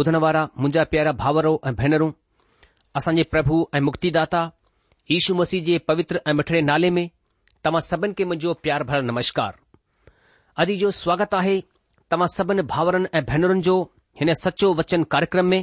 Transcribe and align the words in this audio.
ॿुधण 0.00 0.16
वारा 0.24 0.42
मुंजा 0.64 0.82
प्यारा 0.92 1.10
भाउरो 1.22 1.50
ऐं 1.68 1.72
भेनरूं 1.78 2.10
असांजे 2.98 3.22
प्रभु 3.32 3.56
ऐं 3.76 3.80
मुक्तिदा 3.88 4.20
दाता 4.32 5.34
मसीह 5.40 5.62
जे 5.64 5.76
पवित्र 5.88 6.20
ऐं 6.28 6.32
मिठड़े 6.38 6.60
नाले 6.68 6.90
में 6.98 7.08
तव्हां 7.64 7.80
सभिनी 7.86 8.14
खे 8.18 8.24
मुंहिंजो 8.30 8.52
प्यार 8.64 8.84
भर 8.90 9.02
नमस्कार 9.08 9.58
अॼु 10.64 10.76
जो 10.82 10.90
स्वागत 11.00 11.34
आहे 11.40 11.58
तव्हां 12.12 12.28
सभिनी 12.36 12.62
भाउरनि 12.72 13.08
ऐं 13.18 13.22
भेनरुनि 13.32 13.62
जो 13.68 13.76
हिन 14.20 14.32
सचो 14.44 14.72
वचन 14.78 15.04
कार्यक्रम 15.16 15.46
में 15.54 15.60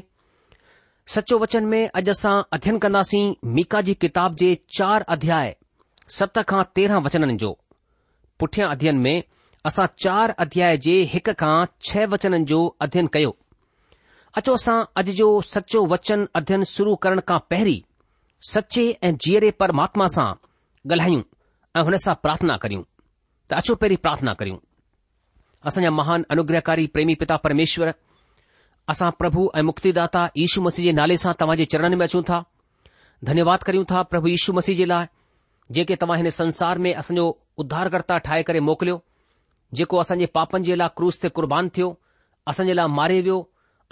सचो 1.16 1.40
वचन 1.46 1.66
में 1.72 1.82
अॼु 2.02 2.12
असां 2.16 2.36
अध्ययन 2.60 2.78
कंदासीं 2.86 3.26
मीका 3.58 3.82
जी 3.90 3.94
किताब 4.06 4.36
जे 4.44 4.54
चार 4.82 5.06
अध्याय 5.18 5.56
सत 6.20 6.40
खां 6.54 6.62
तरह 6.76 7.02
वचननि 7.10 7.38
जो 7.46 7.52
पुठियां 8.40 8.70
अध्यन 8.78 9.04
में 9.08 9.16
असां 9.72 9.88
चार 10.08 10.36
अध्याय 10.48 10.78
जे 10.90 10.96
हिक 11.16 11.34
खां 11.44 11.58
छ 11.90 12.08
वचननि 12.16 12.46
जो 12.56 12.64
अध्यन 12.88 13.14
कयो 13.20 13.36
अचो 14.38 14.54
असां 14.58 14.78
अॼु 15.00 15.14
जो 15.20 15.28
सचो 15.52 15.80
वचन 15.92 16.26
अध्यन 16.40 16.64
शुरू 16.72 16.92
करण 17.04 17.20
खां 17.28 17.38
पहिरीं 17.52 17.80
सचे 18.54 18.84
ऐं 19.08 19.12
जीअरे 19.26 19.50
परमात्मा 19.62 20.06
सां 20.16 20.28
ॻाल्हायूं 20.92 21.22
ऐं 21.78 21.84
हुन 21.88 21.96
सां 22.04 22.14
प्रार्थना 22.26 22.58
करियूं 22.64 22.84
त 23.50 23.54
अचो 23.62 23.76
पहिरीं 23.82 23.98
प्रार्थना 24.04 24.34
करियूं 24.42 24.58
असांजा 25.68 25.90
महान 26.00 26.24
अनुग्रहकारी 26.36 26.86
प्रेमी 26.96 27.14
पिता 27.22 27.36
परमेश्वर 27.46 27.92
असां 28.94 29.10
प्रभु 29.22 29.48
ऐं 29.60 29.64
मुक्तिदाता 29.70 30.22
यीशू 30.44 30.62
मसीह 30.68 30.86
जे 30.92 30.96
नाले 31.00 31.18
सां 31.24 31.34
तव्हां 31.42 31.58
जे 31.64 31.70
चरणनि 31.74 32.00
में 32.04 32.06
अचूं 32.10 32.22
था 32.30 32.40
धन्यवाद 33.32 33.64
करियूं 33.72 33.90
था 33.96 34.04
प्रभु 34.14 34.32
यीशू 34.36 34.54
मसीह 34.62 34.78
जे 34.84 34.90
लाइ 34.94 35.10
जेके 35.78 35.96
तव्हां 36.04 36.20
हिन 36.24 36.30
संसार 36.40 36.84
में 36.86 36.94
असांजो 36.96 37.28
उद्धारकर्ता 37.66 38.18
ठाहे 38.30 38.42
करे 38.54 38.64
मोकिलियो 38.70 39.00
जेको 39.82 40.06
असांजे 40.06 40.32
पापनि 40.40 40.66
जे 40.72 40.80
लाइ 40.84 40.98
क्रूस 41.02 41.22
ते 41.26 41.34
कुर्बान 41.40 41.76
थियो 41.80 41.90
असांजे 42.54 42.82
लाइ 42.82 42.98
मारे 43.04 43.22
वियो 43.30 43.40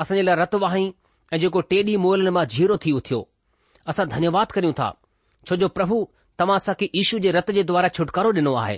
असां 0.03 0.15
जे 0.17 0.23
लाइ 0.23 0.35
रत 0.37 0.55
वाही 0.63 0.85
ऐं 1.33 1.37
जेको 1.43 1.61
टे 1.71 1.77
ॾींहं 1.87 2.01
मोहलनि 2.05 2.29
मां 2.37 2.45
जीरो 2.55 2.75
थी 2.85 2.91
उथियो 2.99 3.19
असां 3.91 4.07
धन्यवाद 4.13 4.51
करियूं 4.55 4.73
था 4.79 4.87
छोजो 5.47 5.67
प्रभु 5.77 5.95
तव्हां 6.39 6.55
असांखे 6.61 6.89
यीशू 6.95 7.19
जे 7.25 7.31
रत 7.37 7.51
जे 7.57 7.63
द्वारा 7.69 7.87
छुटकारो 7.97 8.31
ॾिनो 8.41 8.53
आहे 8.63 8.77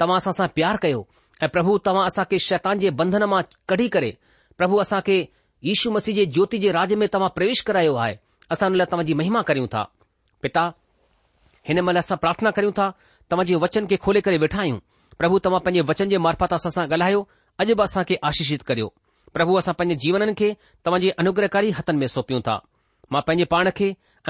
तव्हां 0.00 0.16
असां 0.22 0.32
सां 0.38 0.46
प्यार 0.58 0.76
कयो 0.84 1.02
ऐं 1.42 1.48
प्रभु 1.56 1.76
तव्हां 1.86 2.06
असांखे 2.06 2.38
शैतान 2.48 2.78
जे 2.84 2.90
बंधन 3.00 3.22
मां 3.34 3.42
कढी 3.68 3.88
करे 3.96 4.10
प्रभु 4.58 4.76
असां 4.86 5.00
खे 5.08 5.18
मसीह 5.96 6.14
जे 6.16 6.24
ज्योति 6.36 6.58
जे 6.64 6.72
राज 6.78 6.92
में 7.02 7.08
तव्हां 7.14 7.30
प्रवेष 7.36 7.60
करायो 7.68 7.94
आहे 8.04 8.16
असां 8.52 8.68
हुन 8.68 8.76
लाइ 8.78 8.86
तव्हांजी 8.92 9.14
महिमा 9.20 9.42
करयूं 9.50 9.66
था 9.76 9.82
पिता 10.42 10.64
हिन 11.68 11.80
महिल 11.84 11.98
असां 11.98 12.16
प्रार्थना 12.24 12.50
करयूं 12.58 12.72
था 12.78 12.90
तव्हां 13.30 13.60
वचन 13.64 13.86
खे 13.90 13.96
खोले 14.06 14.20
करे 14.26 14.38
वेठा 14.44 14.58
आहियूं 14.64 14.78
प्रभु 15.18 15.38
तव्हां 15.44 15.60
पंहिंजे 15.66 15.88
वचन 15.92 16.08
जे 16.14 16.18
मार्फत 16.28 16.52
असां 16.58 16.70
सां 16.76 16.86
ॻाल्हायो 16.92 17.26
अॼु 17.64 17.74
बि 17.82 18.14
आशीषित 18.30 18.62
करियो 18.70 18.92
પ્રભુ 19.36 19.54
આસા 19.58 19.78
પંજી 19.78 20.00
જીવનન 20.02 20.32
કે 20.40 20.48
તમજી 20.84 21.16
અનુગ્રહકારી 21.20 21.74
હતન 21.78 21.96
મે 22.00 22.06
સોપી 22.14 22.36
ઉતા 22.40 22.60
મા 23.12 23.26
પંજી 23.26 23.50
પાણ 23.52 23.72
કે 23.78 23.88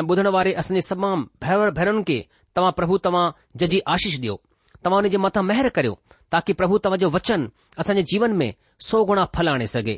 બુધણ 0.09 0.33
વારે 0.37 0.53
અસને 0.61 0.81
સબામ 0.89 1.21
ભૈવર 1.41 1.69
ભરણન 1.77 2.05
કે 2.09 2.19
તમા 2.55 2.73
પ્રભુ 2.79 2.95
તમા 3.05 3.29
જજી 3.61 3.85
આશીષ 3.93 4.19
દયો 4.23 4.39
તમાને 4.83 5.09
જે 5.13 5.19
મથા 5.25 5.47
મહેર 5.51 5.69
કર્યો 5.77 5.97
તાકી 6.33 6.57
પ્રભુ 6.61 6.77
તવજો 6.85 7.09
વચન 7.15 7.43
અસને 7.81 8.03
જીવન 8.11 8.33
મે 8.41 8.49
સો 8.89 8.97
ગુણા 9.09 9.29
ફલાણે 9.35 9.67
સગે 9.75 9.95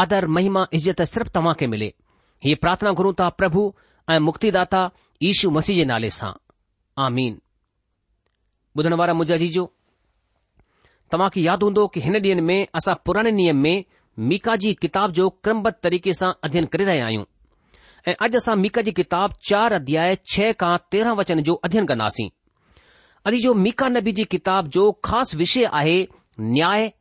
આદર 0.00 0.24
મહિમા 0.36 0.66
ઇજ્જત 0.76 1.00
સરપ 1.12 1.28
તમા 1.34 1.54
કે 1.58 1.64
મિલે 1.72 1.88
યે 2.44 2.60
પ્રાર્થના 2.62 2.96
ગુરુતા 2.98 3.30
પ્રભુ 3.38 3.62
એ 4.12 4.14
મુક્તિદાતા 4.26 4.86
ઈશુ 5.28 5.50
મસીજે 5.54 5.84
નાલે 5.86 6.10
સા 6.18 6.34
આમિન 7.04 7.34
બુધણ 8.74 8.98
વારા 9.00 9.14
મુજાજીજો 9.20 9.64
તમાકી 11.10 11.46
યાદ 11.48 11.62
હોંદો 11.64 11.88
કે 11.92 11.98
હને 12.06 12.18
દિન 12.24 12.40
મે 12.48 12.56
આસા 12.76 12.98
પુરાને 13.04 13.30
નિયમ 13.38 13.58
મે 13.64 13.74
मीका 14.28 14.54
जी 14.62 14.72
किताब 14.80 15.12
जो 15.16 15.28
क्रमबद्ध 15.44 15.74
तरीक़े 15.82 16.12
सां 16.14 16.30
अध्ययन 16.44 16.64
करे 16.72 16.84
रहिया 16.84 17.04
आहियूं 17.06 17.22
ऐं 18.08 18.14
अॼु 18.26 18.36
असां 18.38 18.56
मीका 18.62 18.82
जी 18.88 18.92
किताब 18.98 19.32
चार 19.50 19.72
अध्याय 19.72 20.16
छह 20.32 20.50
खां 20.62 20.72
तेरहां 20.94 21.14
वचन 21.20 21.40
जो 21.48 21.54
अध्ययन 21.68 21.86
कंदासीं 21.92 22.28
अॼु 23.30 23.38
जो 23.44 23.54
मीका 23.62 23.88
नबी 23.92 24.12
जी 24.18 24.24
किताब 24.34 24.68
जो 24.76 24.84
ख़ासि 25.08 25.36
विषय 25.42 25.64
आहे 25.80 25.96
न्याय 26.50 26.92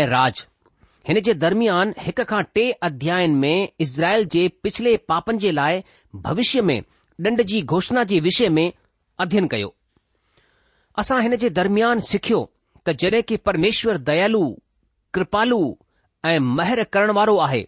ऐं 0.00 0.04
राज 0.12 0.46
हिन 1.08 1.20
जे 1.30 1.34
दरमियान 1.46 1.94
हिक 2.08 2.20
खां 2.34 2.42
टे 2.54 2.70
अध्यायन 2.90 3.36
में 3.44 3.54
इज़राइल 3.86 4.26
जे 4.36 4.46
पिछले 4.66 4.96
पापनि 5.12 5.38
जे 5.46 5.52
लाइ 5.60 5.82
भविष्य 6.28 6.62
में 6.72 6.78
दंड 7.28 7.42
जी 7.52 7.62
घोषणा 7.76 8.04
जे 8.14 8.20
विषय 8.30 8.48
में 8.60 8.66
अध्ययन 9.26 9.46
कयो 9.56 9.74
असां 11.04 11.22
हिन 11.22 11.36
जे 11.46 11.50
दरमियान 11.64 12.00
सिखियो 12.14 12.46
त 12.88 12.96
जडे॒ 13.04 13.26
की 13.32 13.36
परमेश्वर 13.50 13.98
दयालु 14.12 14.44
कृपालु 15.14 15.62
ऐं 16.28 16.38
महर 16.58 16.82
करण 16.94 17.10
वारो 17.18 17.36
आहे 17.46 17.64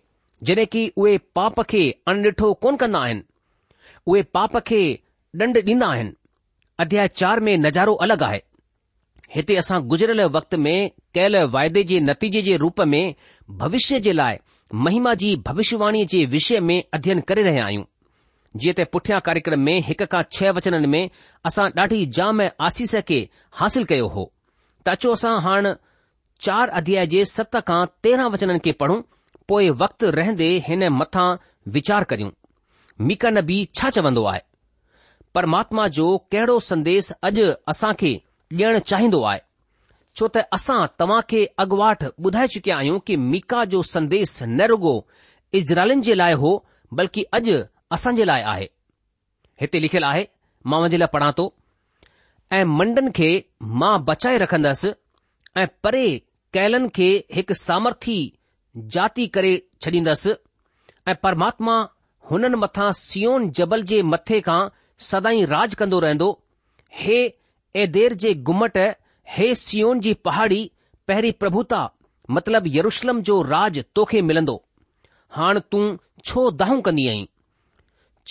जॾहिं 0.48 0.66
की 0.72 0.82
उहे 1.02 1.16
पाप 1.38 1.60
खे 1.72 1.82
अनॾिठो 2.12 2.52
कोन 2.64 2.76
कंदा 2.82 2.98
आहिनि 3.04 3.22
उहे 4.12 4.22
पाप 4.36 4.56
खे 4.70 4.82
ॾंड 5.40 5.58
ॾींदा 5.66 5.86
आहिनि 5.94 6.12
अध्याय 6.84 7.08
चार 7.20 7.40
में 7.46 7.56
नज़ारो 7.64 7.94
अलॻि 8.06 8.24
आहे 8.28 8.40
हिते 9.34 9.56
असां 9.56 9.80
गुज़िरियल 9.90 10.22
वक़्त 10.36 10.54
में 10.66 10.74
कयल 11.14 11.36
वाइदे 11.56 11.82
जे 11.90 12.00
नतीजे 12.10 12.42
जे 12.48 12.56
रूप 12.64 12.80
में 12.92 13.02
भविष्य 13.62 14.00
जे 14.06 14.12
लाइ 14.20 14.38
महिमा 14.86 15.12
जी 15.22 15.28
भविष्यवाणीअ 15.48 16.06
जे 16.14 16.24
विषय 16.36 16.60
में 16.70 16.76
अध्ययन 16.98 17.20
करे 17.28 17.42
रहिया 17.48 17.64
आहियूं 17.66 17.84
जीअं 18.62 18.74
त 18.80 18.88
पुठियां 18.92 19.20
कार्यक्रम 19.28 19.60
में 19.68 19.76
हिक 19.90 20.02
खां 20.14 20.22
छह 20.38 20.50
वचननि 20.58 20.86
में 20.96 21.00
असां 21.50 21.68
ॾाढी 21.84 22.04
जाम 22.18 22.40
आसीस 22.70 22.94
खे 23.12 23.20
हासिल 23.60 23.84
कयो 23.92 24.08
हो 24.16 24.24
त 24.86 24.96
अचो 24.96 25.12
असां 25.18 25.38
हाणे 25.46 25.74
चार 26.44 26.68
अध्याय 26.78 27.06
जे 27.12 27.24
सत 27.30 27.56
खां 27.68 27.82
तेरहं 28.04 28.30
वचननि 28.32 28.58
खे 28.64 28.72
पढ़ूं 28.82 29.00
पोइ 29.48 29.68
वक़्तु 29.82 30.10
रहंदे 30.18 30.46
हिन 30.68 30.82
मथां 31.00 31.26
वीचारु 31.74 32.04
कयूं 32.12 32.30
मीका 33.06 33.30
नबी 33.36 33.56
छा 33.80 33.90
चवंदो 33.96 34.24
आहे 34.32 34.40
परमात्मा 35.34 35.86
जो 35.96 36.06
कहिड़ो 36.32 36.58
संदेश 36.72 37.10
अॼु 37.28 37.44
असां 37.74 37.92
खे 38.02 38.12
ॾियणु 38.60 38.78
चाहिंदो 38.92 39.18
आहे 39.32 39.40
छो 40.18 40.28
त 40.36 40.44
असां 40.58 40.78
तव्हां 41.02 41.20
खे 41.34 41.42
अॻुवाठ 41.64 42.04
ॿुधाए 42.26 42.46
चुकिया 42.56 42.76
आहियूं 42.78 42.98
की 43.10 43.16
मीका 43.34 43.64
जो 43.74 43.82
संदेस 43.90 44.32
न 44.42 44.66
रुगो 44.74 44.94
इज़राइलनि 45.60 46.06
जे 46.08 46.14
लाइ 46.20 46.34
हो 46.44 46.52
बल्कि 47.00 47.24
अॼु 47.40 47.58
असां 47.98 48.14
जे 48.20 48.26
लाइ 48.32 48.42
आहे 48.54 48.66
हिते 49.64 49.82
लिखियलु 49.86 50.06
आहे 50.14 50.26
मां 50.72 50.80
उन 50.88 50.98
लाइ 51.04 51.12
पढ़ां 51.14 51.30
थो 51.40 51.46
ऐं 52.58 52.64
मंडन 52.80 53.10
खे 53.20 53.30
मां 53.82 53.94
बचाए 54.10 54.42
रखंदसि 54.46 54.94
ऐं 55.62 55.66
परे 55.84 56.04
कैलन 56.56 56.86
खे 56.96 57.08
हिकु 57.36 57.54
सामर्थी 57.58 58.14
जाति 58.94 59.26
करे 59.34 59.52
छॾींदसि 59.82 60.32
ऐं 61.08 61.14
परमात्मा 61.22 61.76
हुननि 62.30 62.56
मथां 62.62 62.90
सियोन 63.00 63.48
जबल 63.58 63.82
जे 63.90 64.02
मथे 64.14 64.40
खां 64.48 64.60
सदाई 65.10 65.44
राज 65.52 65.74
कन्दो 65.82 66.00
रहंदो 66.06 66.30
हे 67.00 67.86
देर 67.96 68.14
जे 68.22 68.32
घुम्मट 68.50 68.78
हे 69.36 69.54
सियोन 69.54 70.00
जी 70.06 70.12
पहाड़ी 70.28 70.60
पहिरीं 71.08 71.32
प्रभुता 71.42 71.82
मतिलब 72.36 72.64
यरुषलम 72.76 73.20
जो 73.28 73.40
राज 73.42 73.84
तोखे 73.94 74.22
मिलंदो 74.30 74.62
हाण 75.36 75.60
तूं 75.70 75.82
छो 76.24 76.50
दाहूं 76.62 76.80
कंदी 76.88 77.06
आई 77.08 77.28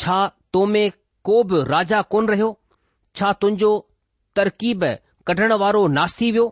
छा 0.01 0.19
में 0.73 0.91
को 1.29 1.41
बि 1.51 1.61
राजा 1.71 2.01
कोन 2.13 2.27
रहियो 2.27 2.49
छा 3.15 3.31
तुंहिंजो 3.41 3.71
तरकीब 4.35 4.83
कढण 5.27 5.53
वारो 5.63 5.87
नास 5.95 6.15
थी 6.21 6.31
वियो 6.31 6.45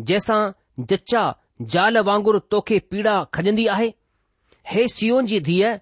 जंहिंसां 0.00 0.40
जचचा 0.90 1.20
ज़ाल 1.72 1.96
वांगुर 2.06 2.38
तोखे 2.52 2.78
पीड़ा 2.90 3.22
खजंदी 3.34 3.66
आहे 3.74 3.88
हे 4.72 4.86
सीओन 4.94 5.26
जी 5.26 5.38
धीअ 5.40 5.72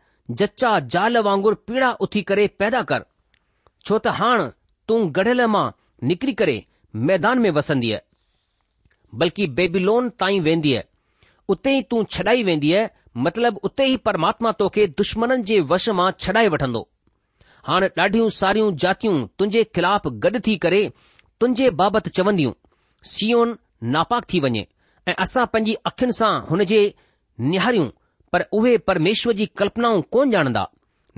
जचा 0.40 0.78
जाल 0.90 1.18
वांगुर 1.24 1.54
पीड़ा 1.68 1.90
उथी 2.04 2.22
करे 2.28 2.46
पैदा 2.58 2.82
कर 2.90 3.04
छो 3.86 3.98
त 3.98 4.12
हाण 4.18 4.42
तूं 4.88 4.98
गढियल 5.16 5.44
मां 5.54 5.64
निकिरी 6.10 6.32
करे 6.42 6.56
मैदान 7.10 7.38
में 7.46 7.50
वसंदीअ 7.58 7.98
बल्कि 9.22 9.46
बेबीलोन 9.60 10.08
ताईं 10.22 10.40
वेंदीअ 10.42 10.80
उते 11.54 11.76
ई 11.78 11.82
तूं 11.90 12.02
छॾाई 12.16 12.42
वेंदीअ 12.50 12.84
मतिलब 13.24 13.58
उते 13.68 13.84
ई 13.92 13.96
परमात्मा 14.10 14.52
तोखे 14.60 14.86
दुश्मननि 15.02 15.42
जे 15.50 15.60
वश 15.72 15.88
मां 16.00 16.10
छॾाए 16.20 16.48
वठंदो 16.54 16.88
हाणे 17.66 17.88
ॾाढियूं 18.02 18.28
सारियूं 18.38 18.74
जातियूं 18.84 19.16
तुंहिंजे 19.38 19.64
खिलाफ़ 19.74 20.08
गॾु 20.26 20.40
थी 20.46 20.56
करे 20.64 20.80
तुंहिंजे 21.40 21.68
बाबति 21.82 22.10
चवंदियूं 22.20 22.52
सीओन 23.16 23.56
नापाक 23.96 24.24
थी 24.32 24.40
वञे 24.46 24.66
ऐं 25.10 25.14
असां 25.24 25.44
पंहिंजी 25.52 25.74
अखियुनि 25.88 26.12
सां 26.18 26.32
हुन 26.50 26.64
जे 26.72 26.78
निहारियूं 27.50 27.88
पर 28.32 28.42
उहे 28.58 28.76
परमेश्वर 28.90 29.32
जी 29.40 29.46
कल्पनाऊं 29.60 30.02
कोन 30.14 30.30
ॼाणंदा 30.34 30.64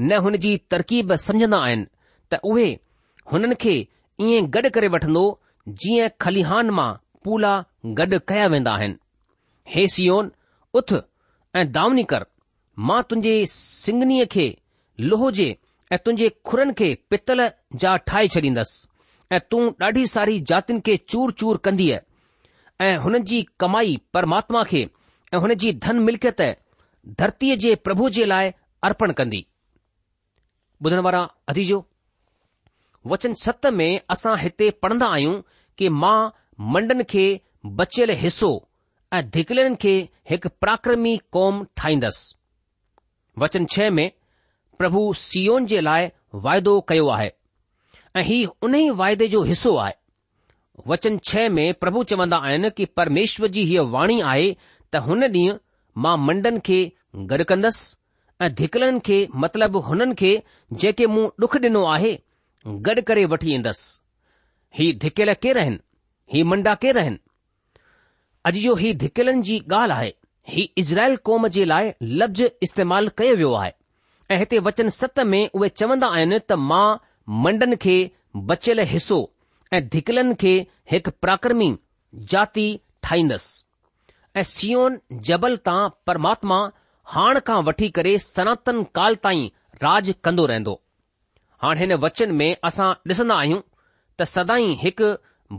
न 0.01 0.13
हुन 0.25 0.37
जी 0.45 0.57
तरकीब 0.71 1.15
समझंदा 1.27 1.59
आहिनि 1.67 1.85
त 2.33 2.41
उहे 2.51 2.69
हुन 3.33 3.55
खे 3.65 3.75
ईअं 4.27 4.49
गॾु 4.55 4.69
करे 4.77 4.89
वठंदो 4.95 5.25
जीअं 5.83 6.09
खलिहान 6.25 6.71
मां 6.79 6.93
पूला 7.25 7.53
गॾु 8.01 8.19
कया 8.31 8.47
वेंदी 8.55 8.71
आहिनि 8.71 8.97
हे 9.75 9.87
सियोन 9.95 10.31
उथ 10.81 10.91
ऐं 11.59 11.65
दावनी 11.77 12.03
कर 12.15 12.25
मां 12.89 13.01
तुंहिंजे 13.11 13.37
सिंगनीअ 13.55 14.27
खे 14.35 14.47
लोहो 15.11 15.31
जे 15.39 15.49
ऐ 15.93 15.97
तुं 16.05 16.15
खुरन 16.49 16.73
खे 16.79 16.89
पितल 17.11 17.41
जा 17.83 17.97
ठाहे 18.09 18.29
छॾींदसि 18.35 19.35
ऐं 19.37 19.41
तूं 19.51 19.63
ॾाढी 19.87 20.07
सारी 20.17 20.39
जातियुनि 20.53 20.83
खे 20.89 20.97
चूर 21.13 21.33
चूर 21.43 21.57
कंदी 21.67 21.89
ऐं 22.81 22.97
हुननि 23.03 23.19
जी 23.29 23.43
कमाई 23.61 23.97
परमात्मा 24.15 24.63
खे 24.71 24.81
ऐं 25.35 25.39
हुन 25.41 25.55
जी 25.65 25.73
धन 25.85 25.99
मिल्कियत 26.07 26.41
धरतीअ 27.19 27.55
जे 27.65 27.75
प्रभु 27.87 28.09
जे 28.17 28.25
लाइ 28.25 28.53
अर्पण 28.89 29.13
कंदी 29.21 29.45
ॿुधण 30.85 30.99
वारा 31.07 31.21
अदीजो 31.49 31.85
वचन 33.13 33.35
सत 33.43 33.67
में 33.79 34.01
असां 34.11 34.37
हिते 34.39 34.71
पढ़ंदा 34.83 35.07
आहियूं 35.15 35.35
कि 35.79 35.89
मां 36.03 36.19
मंडन 36.75 37.03
खे 37.13 37.25
बचियल 37.79 38.11
हिसो 38.25 38.51
ऐं 39.15 39.23
धिकलनि 39.37 39.77
खे 39.83 39.95
हिकु 40.31 40.49
प्राक्रमी 40.61 41.17
कौम 41.37 41.65
ठाहींदसि 41.77 42.35
वचन 43.43 43.67
छह 43.77 43.91
में 44.01 44.11
प्रभु 44.79 45.03
सीओन 45.23 45.67
जे 45.73 45.81
लाइ 45.81 46.09
वाइदो 46.47 46.81
कयो 46.89 47.09
आहे 47.17 47.33
ऐं 48.17 48.25
हीउ 48.33 48.51
उन 48.67 48.75
ई 48.77 48.91
वाइदे 49.03 49.29
जो 49.37 49.43
हिसो 49.53 49.77
आहे 49.85 49.95
वचन 50.89 51.19
छह 51.29 51.49
में 51.49 51.73
प्रभु 51.81 52.03
चवंदा 52.11 52.37
आहिनि 52.47 52.71
कि 52.77 52.85
परमेश्वर 52.97 53.49
जी 53.55 53.63
हीअ 53.65 53.83
वाणी 53.93 54.21
आहे 54.33 54.51
त 54.93 54.97
हुन 55.07 55.23
ॾींहुं 55.27 55.57
मां 56.03 56.17
मंडन 56.27 56.59
खे 56.67 56.79
गॾु 57.33 57.45
कंदसि 57.49 57.97
ऐं 58.45 58.53
धिकलनि 58.55 59.01
खे 59.07 59.27
मतिलब 59.45 59.77
हुननि 59.89 60.15
खे 60.21 60.33
जेके 60.83 61.07
मूं 61.15 61.29
डुख 61.41 61.57
ॾिनो 61.65 61.85
आहे 61.95 62.15
गॾु 62.89 63.03
करे 63.09 63.25
वठी 63.33 63.55
ईंदसि 63.55 63.99
ही 64.79 64.93
धिकियल 65.05 65.33
केरु 65.43 65.61
आहिनि 65.61 65.79
ही 66.33 66.43
मंडा 66.53 66.75
केर 66.85 66.99
आहिनि 66.99 67.19
अॼु 68.51 68.59
जो 68.67 68.75
ही 68.83 68.93
धिकियलनि 69.05 69.43
जी 69.49 69.59
ॻाल्हि 69.77 69.97
आहे 69.99 70.13
ही 70.49 70.69
इज़राइल 70.79 71.17
कौम 71.29 71.47
जे 71.59 71.65
लाइ 71.65 71.93
लफ़्ज़ 72.03 72.43
इस्तेमालु 72.69 73.11
कयो 73.19 73.35
वियो 73.37 73.53
आहे 73.63 73.71
ऐं 74.31 74.39
हिते 74.39 74.59
वचन 74.69 74.89
सत 74.99 75.19
में 75.33 75.41
उहे 75.55 75.69
चवंदा 75.81 76.07
आहिनि 76.19 76.39
त 76.51 76.59
मां 76.73 76.87
मंडन 77.47 77.75
खे 77.87 77.97
बचियल 78.51 78.81
हिसो 78.95 79.19
ऐं 79.75 79.83
धिकलन 79.93 80.35
खे 80.41 80.55
हिकु 80.93 81.11
प्राक्रमी 81.23 81.75
जाती 82.33 82.67
ठाहींदसि 83.03 83.65
ऐं 84.41 84.43
सीओन 84.55 84.99
जबल 85.29 85.57
तां 85.69 85.79
परमात्मा 86.07 86.59
हाण 87.15 87.41
खां 87.47 87.63
वठी 87.65 87.89
करे 87.99 88.17
सनातन 88.19 88.83
काल 88.99 89.15
ताईं 89.27 89.49
राज 89.83 90.15
कंदो 90.25 90.47
रहंदो 90.53 90.81
हाणे 91.63 91.81
हिन 91.81 91.93
वचन 92.07 92.33
में 92.41 92.57
असां 92.69 92.93
डि॒सन्दा 93.09 93.35
आहियूं 93.43 93.61
त 94.21 94.29
सदाई 94.35 94.73
हिकु 94.83 95.09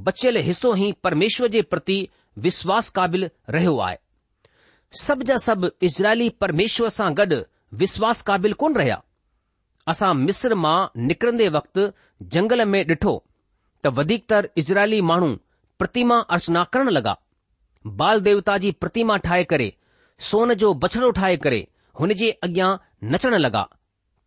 बचियल 0.08 0.38
हिसो 0.48 0.76
ई 0.76 0.92
परमेश्वर 1.04 1.48
जे 1.56 1.62
प्रति 1.74 1.98
विश्वास 2.46 2.90
क़ाबिल 2.98 3.30
रहियो 3.50 3.78
आहे 3.88 3.98
सब 5.02 5.24
जा 5.30 5.36
सभु 5.46 5.70
इज़राइली 5.90 6.30
परमेश्वर 6.44 6.90
सां 6.98 7.14
गॾु 7.18 7.42
विश्वास 7.84 8.22
क़ाबिल 8.30 8.54
कोन 8.64 8.76
रहिया 8.76 9.02
असां 9.94 10.14
मिस्र 10.28 10.56
मां 10.66 10.78
निकरन्दे 11.08 11.50
वक़्तु 11.60 11.92
जंगल 12.36 12.66
में 12.74 12.84
ॾिठो 12.88 13.16
त 13.84 13.88
वधीकतर 13.98 14.50
इज़राइली 14.58 15.02
माण्हू 15.10 15.34
प्रतिमा 15.80 16.18
अर्चना 16.36 16.64
करण 16.74 16.90
लॻा 16.94 17.14
बाल 18.00 18.20
देवता 18.28 18.58
जी 18.64 18.72
प्रतिमा 18.82 19.18
ठाहे 19.26 19.44
करे 19.52 19.72
सोन 20.30 20.54
जो 20.64 20.74
बछड़ो 20.86 21.12
ठाहे 21.18 21.38
करे 21.46 21.60
हुन 22.00 22.14
जे 22.22 22.30
अॻियां 22.48 22.72
नचण 23.14 23.36
लॻा 23.44 23.64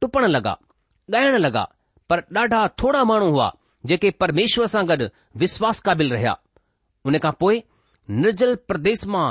टुपण 0.01 0.27
लॻा 0.37 0.55
ॻाइण 1.21 1.37
लॻा 1.47 1.65
पर 2.11 2.21
ॾाढा 2.37 2.67
थोरा 2.83 3.03
माण्हू 3.11 3.31
हुआ 3.31 3.51
जेके 3.91 4.11
परमेश्वर 4.23 4.67
सां 4.77 4.87
गॾु 4.89 5.05
विश्वास 5.43 5.81
क़ाबिल 5.87 6.11
रहिया 6.13 6.35
उन 7.11 7.19
खां 7.25 7.33
पोइ 7.41 7.61
निर्जल 8.23 8.55
प्रदेश 8.71 9.05
मां 9.15 9.27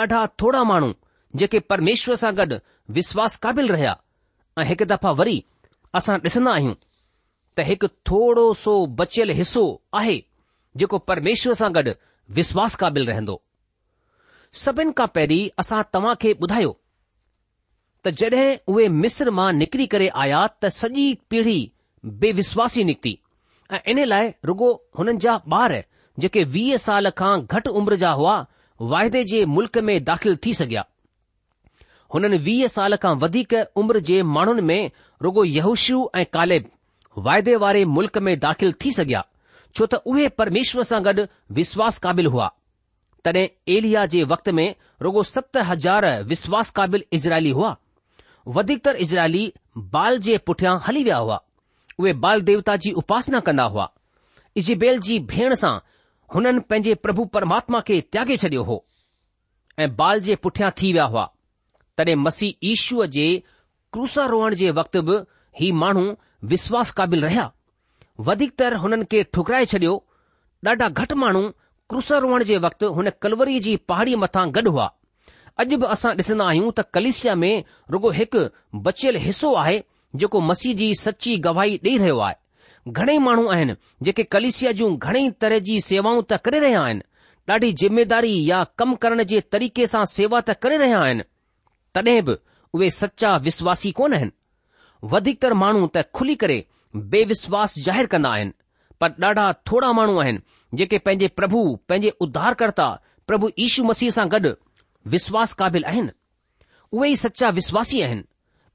ॾाढा 0.00 0.24
थोरा 0.40 0.62
माण्हू 0.72 0.92
जेके 1.42 1.58
परमेश्वर 1.72 2.14
सां 2.24 2.34
गॾु 2.36 2.58
विश्वास 2.98 3.36
क़ाबिल 3.46 3.68
रहिया 3.74 3.96
ऐं 4.58 4.64
हिकु 4.72 4.84
दफ़ा 4.94 5.10
वरी 5.22 5.36
असां 6.00 6.16
ॾिसंदा 6.30 6.52
आहियूं 6.60 6.74
त 7.56 7.60
हिकु 7.68 7.88
थोरो 8.08 8.52
सो 8.64 8.74
बचियल 8.98 9.30
हिसो 9.40 9.64
आहे 10.00 10.16
जेको 10.80 10.98
परमेश्वर 11.10 11.54
सां 11.60 11.70
गॾु 11.76 11.92
विश्वास 12.36 12.74
क़ाबिल 12.82 13.06
रहंदो 13.06 13.40
सभिनि 14.64 14.92
खां 14.98 15.06
पहिरीं 15.16 15.48
असां 15.62 15.82
तव्हां 15.92 16.14
खे 16.24 16.32
ॿुधायो 16.46 16.70
त 18.04 18.08
जॾहिं 18.20 18.58
उहे 18.74 18.86
मिस्र 19.02 19.30
मां 19.38 19.52
निकिरी 19.62 19.86
करे 19.94 20.08
आया 20.24 20.46
त 20.62 20.68
सॼी 20.80 21.06
पीढ़ी 21.30 21.58
बेविश्वासी 22.22 22.84
निकिती 22.90 23.18
ऐं 23.76 23.80
इन 23.94 24.04
लाइ 24.12 24.30
रुगो 24.50 24.70
हुननि 24.98 25.16
जा 25.26 25.34
ॿार 25.60 25.74
जेके 26.22 26.44
वीह 26.54 26.76
साल 26.86 27.10
खां 27.22 27.32
घटि 27.46 27.70
उमिरि 27.80 27.96
जा 28.04 28.10
हुआ 28.20 28.36
वाइदे 28.94 29.24
जे 29.32 29.44
मुल्क 29.56 29.78
में 29.88 29.94
दाख़िल 30.04 30.36
थी 30.46 30.52
सघिया 30.60 30.84
हुननि 32.14 32.38
वीह 32.48 32.66
साल 32.76 32.96
खां 33.04 33.14
वधीक 33.24 33.52
उमिरि 33.82 34.00
जे 34.12 34.22
माण्हुनि 34.36 34.62
में 34.72 34.90
रुगो 35.22 35.44
यहूशू 35.56 36.08
ऐं 36.20 36.24
कालेब 36.38 36.70
वायदे 37.18 37.54
वारे 37.56 37.84
मुल्क़ 37.84 38.18
में 38.18 38.38
दाख़िल 38.40 38.72
थी 38.84 38.90
सघिया 38.92 39.24
छो 39.76 39.86
त 39.86 39.94
उहे 40.06 40.26
परमेश्वर 40.38 40.82
सां 40.84 41.02
गॾु 41.04 41.22
विश्वास 41.54 41.98
क़ाबिल 42.06 42.26
हुआ 42.34 42.48
तॾहिं 43.24 43.46
एलिया 43.76 44.04
जे 44.12 44.22
वक़्त 44.32 44.48
में 44.58 44.74
रुगो 45.02 45.22
सत 45.22 45.56
हज़ार 45.66 46.04
विश्वास 46.28 46.70
क़ाबिल 46.76 47.04
इज़राइली 47.12 47.50
हुआ 47.58 47.76
वधीकतर 48.54 48.96
इज़राइली 49.04 49.52
बाल 49.96 50.18
जे 50.26 50.36
पुठियां 50.46 50.78
हली 50.86 51.02
विया 51.04 51.16
हुआ 51.16 51.40
उहे 51.98 52.12
बाल 52.24 52.40
देवता 52.42 52.76
जी 52.84 52.90
उपासना 53.02 53.40
कंदा 53.48 53.64
हुआ 53.74 53.88
इज़बैल 54.56 55.00
जी 55.08 55.18
भेण 55.34 55.54
सां 55.62 55.76
हुननि 56.34 56.60
पंहिंजे 56.70 56.94
प्रभु 57.04 57.24
परमात्मा 57.34 57.80
खे 57.86 58.00
त्यागे 58.12 58.36
छडि॒यो 58.36 58.64
हो 58.64 58.84
ऐं 59.78 59.94
बाल 59.96 60.20
जे 60.20 60.34
पुठियां 60.44 60.70
थी 60.80 60.92
विया 60.92 61.04
हुआ 61.14 61.24
तॾहिं 61.98 62.14
मसीह 62.26 62.66
ईशूअ 62.70 63.06
जे 63.16 63.26
क्रूसा 63.92 64.24
रोहण 64.34 64.54
जे 64.62 64.70
वक़्त 64.80 64.96
बि 65.10 65.16
ही 65.60 65.70
माण्हू 65.82 66.04
विश्वास 66.52 66.90
क़ाबिल 66.98 67.20
रहिया 67.24 67.44
वधीकतर 68.26 68.74
हुननि 68.84 69.04
खे 69.12 69.22
ठुकराए 69.34 69.64
छडि॒यो 69.72 69.96
ॾाढा 70.70 70.88
घटि 71.02 71.14
माण्हू 71.22 71.42
क्रुसर 71.92 72.20
रोअण 72.24 72.42
जे 72.50 72.56
वक़्तु 72.66 72.86
हुन 72.96 73.10
कलवरी 73.24 73.58
जी 73.66 73.74
पहाड़ी 73.90 74.14
मथां 74.22 74.44
गॾु 74.56 74.70
हुआ 74.76 74.86
अॼु 75.64 75.78
बि 75.82 75.90
असां 75.96 76.12
ॾिसंदा 76.22 76.46
आहियूं 76.52 76.70
त 76.78 76.84
कलशिया 76.96 77.34
में 77.42 77.52
रुगो 77.94 78.10
हिकु 78.20 78.44
बचियल 78.88 79.20
हिसो 79.26 79.52
आहे 79.64 79.76
जेको 80.22 80.40
मसीह 80.50 80.76
जी 80.80 80.88
सची 81.04 81.36
गवाही 81.46 81.76
ॾेई 81.86 81.96
रहियो 82.02 82.18
आहे 82.28 82.92
घणेई 83.00 83.18
माण्हू 83.28 83.46
आहिनि 83.56 83.74
जेके 84.08 84.22
कलिसिया 84.36 84.72
जूं 84.80 84.90
घणेई 85.10 85.30
तरह 85.44 85.58
जी 85.70 85.80
सेवाऊं 85.90 86.22
त 86.32 86.40
करे 86.46 86.60
रहिया 86.66 86.82
आहिनि 86.88 87.08
ॾाढी 87.54 87.70
ज़िमेदारी 87.82 88.34
या 88.50 88.58
कम 88.82 88.94
करण 89.04 89.22
जे 89.34 89.40
तरीक़े 89.56 89.86
सां 89.94 90.04
सेवा 90.16 90.40
त 90.50 90.54
करे 90.64 90.76
रहिया 90.84 90.98
आहिनि 91.08 91.22
तॾहिं 91.98 92.20
बि 92.30 92.34
उहे 92.78 92.90
सचा 93.00 93.36
विश्वासी 93.48 93.90
कोन 94.00 94.14
आहिनि 94.20 94.30
વધિકતર 95.08 95.54
માણું 95.58 95.88
તે 95.94 96.02
ખુલી 96.16 96.38
કરે 96.42 96.58
બેવિશ્વાસ 97.12 97.72
જાહેર 97.86 98.06
કરનાયન 98.12 98.50
પર 99.00 99.08
ડાડા 99.18 99.50
થોડા 99.66 99.94
માણું 99.98 100.20
આહેન 100.22 100.38
જેકે 100.78 100.98
પેજે 101.06 101.26
પ્રભુ 101.38 101.60
પેજે 101.88 102.10
ઉદ્ધારકર્તા 102.24 102.98
પ્રભુ 103.28 103.46
ઈસુ 103.64 103.80
મસીસા 103.88 104.28
ગડ 104.32 104.56
વિશ્વાસ 105.12 105.50
કાબિલ 105.60 105.84
આહેન 105.90 106.08
ઓય 106.96 107.16
સચ્ચા 107.22 107.52
વિશ્વાસી 107.58 108.02
આહેન 108.06 108.22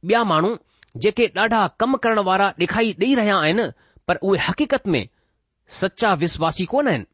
બ્યા 0.08 0.30
માણું 0.32 0.58
જેકે 1.04 1.24
ડાડા 1.30 1.66
કમ 1.80 1.94
કરણ 2.04 2.26
વારા 2.30 2.54
દેખાઈ 2.62 2.94
દેઈ 3.02 3.16
રહ્યા 3.20 3.42
આહેન 3.44 3.62
પર 4.08 4.18
ઓય 4.30 4.42
હકીકત 4.48 4.86
મે 4.94 5.02
સચ્ચા 5.80 6.16
વિશ્વાસી 6.24 6.68
કોન 6.74 6.88
આહેન 6.90 7.06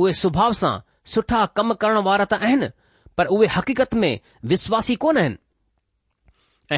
ઓય 0.00 0.14
સુભાવ 0.24 0.52
સા 0.62 0.78
સુઠા 1.14 1.44
કમ 1.56 1.70
કરણ 1.80 2.00
વારતા 2.08 2.40
આહેન 2.46 2.64
પર 3.16 3.26
ઓય 3.34 3.52
હકીકત 3.56 3.92
મે 4.02 4.10
વિશ્વાસી 4.50 4.96
કોન 5.02 5.16
આહેન 5.22 5.34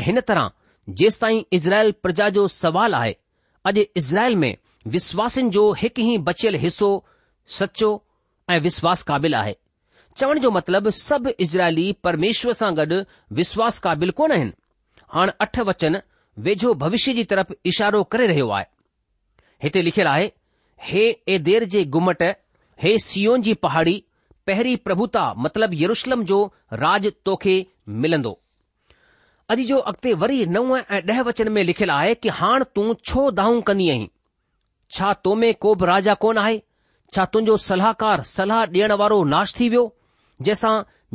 હન 0.07 0.19
તરહ 0.29 0.45
जेसि 0.89 1.19
ताईं 1.21 1.43
इज़राइल 1.53 1.93
प्रजा 2.03 2.29
जो 2.35 2.47
सवाल 2.49 2.95
आहे 2.95 3.13
अॼु 3.67 3.83
इज़राइल 3.97 4.37
में 4.37 4.57
विश्वासिन 4.93 5.49
जो 5.51 5.71
हिकु 5.79 6.01
ई 6.03 6.19
बचियल 6.29 6.55
हिसो 6.65 6.91
सचो 7.61 7.89
ऐं 8.51 8.59
विश्वास 8.61 9.03
क़ाबिल 9.09 9.35
आहे 9.35 9.57
चवण 10.19 10.39
जो 10.41 10.51
मतिलबु 10.51 10.91
सभु 10.99 11.31
इज़राइली 11.47 11.93
परमेश्वर 12.05 12.53
सां 12.61 12.73
गॾु 12.77 13.01
विश्वास 13.41 13.79
क़ाबिल 13.87 14.11
कोन 14.21 14.33
आहिनि 14.33 14.53
हाणे 15.15 15.33
अठ 15.41 15.59
वचन 15.69 16.01
वेझो 16.47 16.75
भविष्य 16.85 17.13
जी 17.15 17.25
तरफ़ 17.35 17.53
इशारो 17.73 18.03
करे 18.13 18.27
रहियो 18.27 18.49
आहे 18.59 18.65
हिते 19.63 19.83
लिखियलु 19.83 20.11
आहे 20.11 20.31
हे 20.83 21.07
ए 21.29 21.39
देर 21.51 21.65
जे 21.75 21.85
गुमट 21.97 22.23
हे 22.83 22.97
सीओन 22.99 23.43
जी 23.43 23.55
पहाड़ी 23.67 24.03
पहिरीं 24.47 24.77
प्रभुता 24.87 25.33
मतिलब 25.45 25.71
यरुशलम 25.75 26.25
जो 26.25 26.45
राज 26.73 27.11
तोखे 27.25 27.55
मिलंदो 28.07 28.39
अॼु 29.51 29.65
जो 29.67 29.77
अॻिते 29.89 30.13
वरी 30.21 30.45
नव 30.53 30.77
ऐं 30.79 31.01
ॾह 31.17 31.21
वचन 31.27 31.49
में 31.53 31.63
लिखियलु 31.65 31.93
आहे 31.95 32.15
कि 32.15 32.29
हाणे 32.37 32.65
तूं 32.75 32.95
छो 33.11 33.31
दाऊं 33.31 33.61
कंदी 33.69 33.89
आहीं 33.91 34.07
छा 34.97 35.13
तो 35.27 35.35
में 35.43 35.55
को 35.65 35.75
बि 35.83 35.87
राजा 35.87 36.15
कोन 36.25 36.39
आहे 36.39 36.59
छा 37.15 37.25
तुंहिंजो 37.33 37.57
सलाहकार 37.65 38.23
सलाह 38.31 38.65
ॾियण 38.67 38.93
वारो 39.03 39.23
नाश 39.35 39.53
थी 39.61 39.69
वियो 39.69 39.83
जंहिंसां 40.41 40.75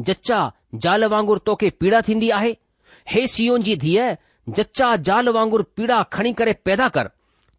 जचा 0.09 0.39
जाल 0.85 1.05
वांगुरु 1.15 1.39
तोखे 1.50 1.69
पीड़ा 1.79 2.01
थींदी 2.07 2.29
आहे 2.38 2.55
हे 3.11 3.25
सीओन 3.33 3.61
जी 3.63 3.75
धीअ 3.83 4.07
जचा 4.59 4.95
जाल 5.09 5.29
वांगुरु 5.39 5.63
पीड़ा 5.77 6.01
खणी 6.13 6.33
करे 6.41 6.53
पैदा 6.65 6.88
कर 6.97 7.09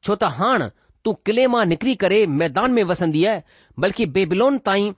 छो 0.04 0.14
त 0.14 0.32
हाणे 0.38 0.70
तूं 1.04 1.14
किले 1.26 1.46
मां 1.56 1.64
निकिरी 1.74 1.94
करे 2.04 2.24
मैदान 2.42 2.70
में 2.78 2.82
वसंदीअ 2.94 3.36
बल्कि 3.84 4.06
बेबिलोन 4.16 4.58
ताईं 4.70 4.92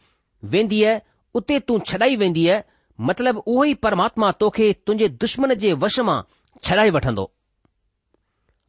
वेंदीअ 0.54 0.96
उते 1.42 1.58
तूं 1.68 1.78
छॾाई 1.90 2.16
वेंदीअ 2.24 2.60
मतिलब 3.00 3.36
उहो 3.46 3.64
ई 3.64 3.74
परमात्मा 3.82 4.30
तोखे 4.40 4.72
तुंहिंजे 4.86 5.08
दुश्मन 5.22 5.54
जे 5.62 5.72
वश 5.84 5.98
मां 6.08 6.20
छॾाए 6.64 6.90
वठंदो 6.96 7.30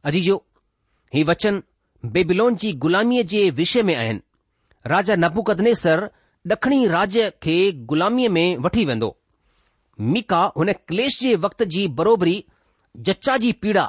अजीजो 0.04 0.36
ही 1.14 1.22
वचन 1.24 1.62
बेबिलोन 2.16 2.56
जी 2.62 2.72
ग़ुलामीअ 2.84 3.22
जे 3.32 3.48
विषय 3.60 3.82
में 3.90 3.94
आहिनि 3.96 4.20
राजा 4.92 5.14
नबुकदनेसर 5.24 6.08
ॾखणी 6.52 6.86
राज्य 6.88 7.30
खे 7.42 7.54
ग़ुलामीअ 7.92 8.28
में 8.30 8.56
वठी 8.66 8.84
वेंदो 8.86 9.16
मीका 10.12 10.40
हुन 10.56 10.72
क्लेश 10.72 11.18
जे 11.22 11.34
वक़्त 11.44 11.62
जी 11.76 11.86
बरोबरी 12.00 12.36
जचा 13.08 13.36
जी 13.44 13.50
पीड़ा 13.62 13.88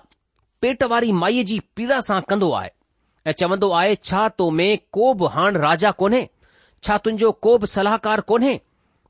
पेट 0.61 0.83
वारी 0.93 1.11
माईअ 1.23 1.43
जी 1.49 1.59
पीड़ा 1.75 1.99
सां 2.07 2.19
कंदो 2.31 2.51
आहे 2.61 2.69
ऐं 3.27 3.31
चवंदो 3.41 3.69
आहे 3.81 3.95
छा 4.09 4.27
तो 4.41 4.49
में 4.59 4.69
को 4.97 5.13
बि 5.21 5.27
हाणे 5.37 5.59
राजा 5.67 5.91
कोन्हे 6.01 6.27
छा 6.87 6.97
तुंहिंजो 7.05 7.31
को 7.47 7.57
बि 7.57 7.67
सलाहकार 7.75 8.21
कोन्हे 8.33 8.59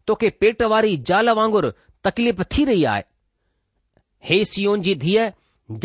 तोखे 0.08 0.30
पेट 0.42 0.62
वारी 0.72 0.96
जाल 1.10 1.30
वांगुरु 1.38 1.70
तकलीफ़ 2.08 2.42
थी 2.58 2.64
रही 2.66 2.84
आहे 2.92 3.04
हे 4.30 4.38
सियो 4.52 4.76
जी 4.86 4.94
धीअ 5.04 5.26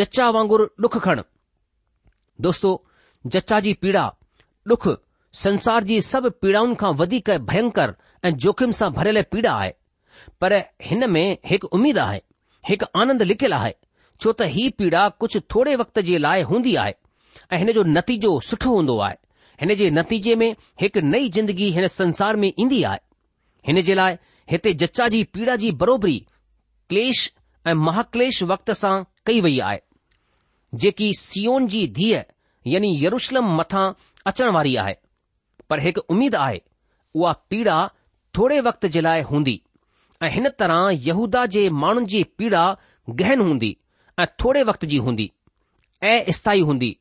जचा 0.00 0.28
वांगुरु 0.36 0.66
डुख 0.84 0.96
खण 1.06 1.22
दोस्तो 2.46 2.70
जचा 3.34 3.58
जी 3.66 3.72
पीड़ा 3.84 4.04
डुख 4.72 4.86
संसार 5.42 5.84
जी 5.90 6.00
सभु 6.10 6.30
पीड़ाउनि 6.44 6.74
खां 6.82 6.92
वधीक 7.00 7.30
भयंकर 7.50 7.94
ऐं 8.28 8.32
जोखिम 8.44 8.70
सां 8.78 8.90
भरियल 8.98 9.22
पीड़ा 9.34 9.52
आहे 9.52 9.72
पर 10.40 10.54
हिन 10.88 11.08
में 11.16 11.26
हिकु 11.52 11.70
उमीद 11.78 11.98
आहे 12.06 12.20
हिकु 12.68 12.86
आनंद 13.02 13.22
लिखियलु 13.30 13.56
आहे 13.58 13.74
छो 14.20 14.32
त 14.40 14.48
ही 14.56 14.68
पीड़ा 14.80 15.08
कुझु 15.24 15.40
थोरे 15.54 15.74
वक़्त 15.82 15.98
जे 16.10 16.18
लाइ 16.26 16.42
हूंदी 16.50 16.74
आहे 16.84 16.94
ऐं 17.52 17.58
हिन 17.62 17.72
जो 17.78 17.82
नतीजो 17.96 18.32
सुठो 18.50 18.74
हूंदो 18.76 18.98
आहे 19.06 19.16
हिन 19.62 19.74
जे 19.82 19.90
नतीजे 20.02 20.34
में 20.44 20.50
हिकु 20.84 21.00
नई 21.14 21.28
जिंदगी 21.38 21.70
हिन 21.78 21.86
संसार 22.00 22.36
में 22.44 22.52
ईंदी 22.56 22.82
आहे 22.92 22.98
हिन 23.66 23.80
जे 23.88 23.94
लाइ 23.94 24.16
हिते 24.50 24.72
जचा 24.82 25.08
जी 25.08 25.22
पीड़ा 25.34 25.56
जी 25.64 25.70
बरोबरी 25.82 26.16
क्लेश 26.88 27.30
ऐं 27.68 27.72
महाक्लेश 27.88 28.42
वक्त 28.52 28.70
सां 28.78 28.94
कई 29.26 29.40
वई 29.40 29.58
आहे 29.66 29.78
जेकी 30.84 31.12
सियोन 31.18 31.66
जी 31.74 31.86
धीअ 31.98 32.22
यानी 32.72 32.94
यरुशलम 33.04 33.54
मथां 33.56 33.84
अचण 34.26 34.48
वारी 34.56 34.74
आहे 34.84 34.94
पर 35.70 35.80
हिकु 35.80 36.00
उमेद 36.14 36.34
आहे 36.36 36.60
उहा 37.14 37.32
पीड़ा 37.50 37.76
थोरे 38.36 38.60
वक़्त 38.68 38.86
जे 38.94 39.00
लाइ 39.00 39.22
हूंदी 39.30 39.60
ऐं 40.22 40.30
हिन 40.34 40.48
तरह 40.58 40.88
यहूदा 41.06 41.44
जे 41.54 41.68
माण्हुनि 41.82 42.06
जी 42.14 42.22
पीड़ा 42.38 42.64
गहन 43.20 43.40
हूंदी 43.40 43.76
ऐं 44.20 44.26
थोरे 44.44 44.62
वक़्त 44.70 44.84
जी 44.92 44.96
हूंदी 45.06 45.30
ऐं 46.10 46.18
स्थाई 46.38 46.60
हूंदी 46.68 46.96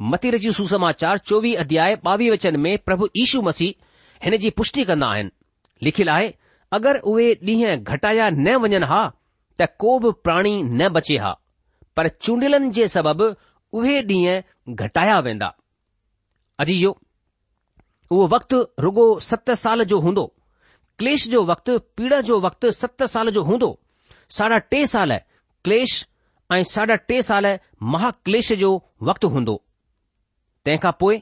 मती 0.00 0.10
मतेरची 0.28 0.52
सुसमाचार 0.52 1.18
चोवीह 1.28 1.60
अध्याय 1.60 1.94
ॿावीह 2.06 2.32
वचन 2.32 2.56
में 2.60 2.76
प्रभु 2.86 3.08
यीशू 3.16 3.42
मसीह 3.48 4.24
हिन 4.24 4.36
जी 4.44 4.50
पुष्टि 4.60 4.84
कंदा 4.84 5.06
आहिनि 5.10 5.30
लिखियलु 5.82 6.12
आहे 6.12 6.34
अगरि 6.72 6.98
उहे 7.12 7.32
ॾींहं 7.48 7.82
घटाया 7.94 8.28
न 8.36 8.54
वञनि 8.62 8.76
हा 8.90 9.00
त 9.60 9.66
को 9.82 9.98
बि 10.04 10.10
प्राणी 10.24 10.52
न 10.62 10.88
बचे 10.96 11.16
हा 11.24 11.32
पर 11.96 12.08
चूंडियलनि 12.22 12.70
जे 12.76 12.86
सबबि 12.94 13.26
उहे 13.78 14.00
ॾींहं 14.10 14.74
घटाया 14.74 15.18
वेंदा 15.26 15.52
अजीजो 16.64 16.90
उहो 18.10 18.26
वक़्तु 18.34 18.58
रुगो 18.84 19.06
सत 19.28 19.50
साल 19.64 19.84
जो 19.92 19.98
हूंदो 20.06 20.24
क्लेश 20.98 21.26
जो 21.28 21.42
वक़्तु 21.44 21.78
पीढ़ 21.96 22.14
जो 22.28 22.40
वक़्तु 22.40 22.70
सत 22.80 23.02
साल 23.14 23.30
जो 23.36 23.42
हूंदो 23.50 23.70
साढा 24.38 24.58
टे 24.72 24.86
साल 24.94 25.16
क्लेश 25.64 25.96
ऐं 26.52 26.62
साढा 26.74 26.94
टे 27.10 27.20
साल 27.30 27.46
महाक्लेश 27.94 28.52
जो 28.62 28.70
वक़्तु 29.10 29.28
हूंदो 29.36 29.54
तंहिंखां 30.64 30.92
पोइ 31.00 31.20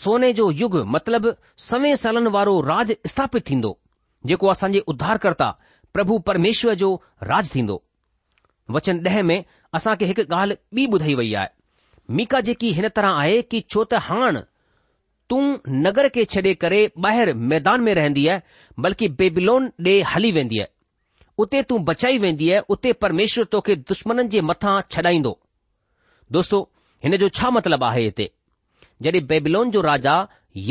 सोने 0.00 0.32
जो 0.40 0.50
युग 0.62 0.76
मतिलबु 0.96 1.30
सवें 1.68 1.94
सालनि 2.04 2.30
वारो 2.38 2.60
राज 2.70 2.94
स्थापित 3.12 3.48
थींदो 3.48 3.78
जेको 4.26 4.48
असांजे 4.50 4.78
उध्धारकर्ता 4.88 5.50
प्रभु 5.94 6.18
परमेश्वर 6.26 6.74
जो 6.82 6.94
राज 7.22 7.50
थींदो 7.54 7.82
वचन 8.74 9.04
ॾह 9.06 9.20
में 9.22 9.42
असांखे 9.74 10.06
हिकु 10.06 10.22
ॻाल्हि 10.34 10.56
ॿी 10.86 10.92
ॿुधाई 10.92 11.14
वई 11.14 11.32
आहे 11.38 11.46
मीका 12.14 12.40
जेकी 12.48 12.68
हिन 12.72 12.86
तरह 12.96 13.18
आहे 13.20 13.40
की 13.50 13.60
छो 13.74 13.84
त 13.84 13.94
हाण 14.08 14.36
तूं 15.30 15.42
नगर 15.84 16.08
खे 16.14 16.24
छडे॒ 16.34 16.54
करे 16.60 16.82
ॿाहिरि 17.04 17.32
मैदान 17.52 17.80
में 17.86 17.94
रहंदी 17.94 18.26
आए 18.34 18.40
बल्कि 18.84 19.08
बेबिलोन 19.22 19.70
डे 19.88 20.00
हली 20.14 20.30
वेंदी 20.36 20.60
आहे 20.60 20.74
उते 21.44 21.62
तूं 21.68 21.82
बचाई 21.84 22.18
वेंदी 22.18 22.48
वेंदीअ 22.50 22.60
उते 22.74 22.92
परमेश्वर 23.04 23.44
तोखे 23.52 23.74
दुश्मन 23.90 24.28
जे 24.28 24.40
मथा 24.50 24.80
छॾाईंदो 24.90 25.38
दोस्तो 26.32 26.60
हिन 27.04 27.16
जो 27.22 27.28
छा 27.40 27.50
मतिलब 27.58 27.84
आहे 27.84 28.04
हिते 28.04 28.30
जड॒हिं 29.02 29.26
बेबिलोन 29.26 29.70
जो 29.70 29.80
राजा 29.90 30.16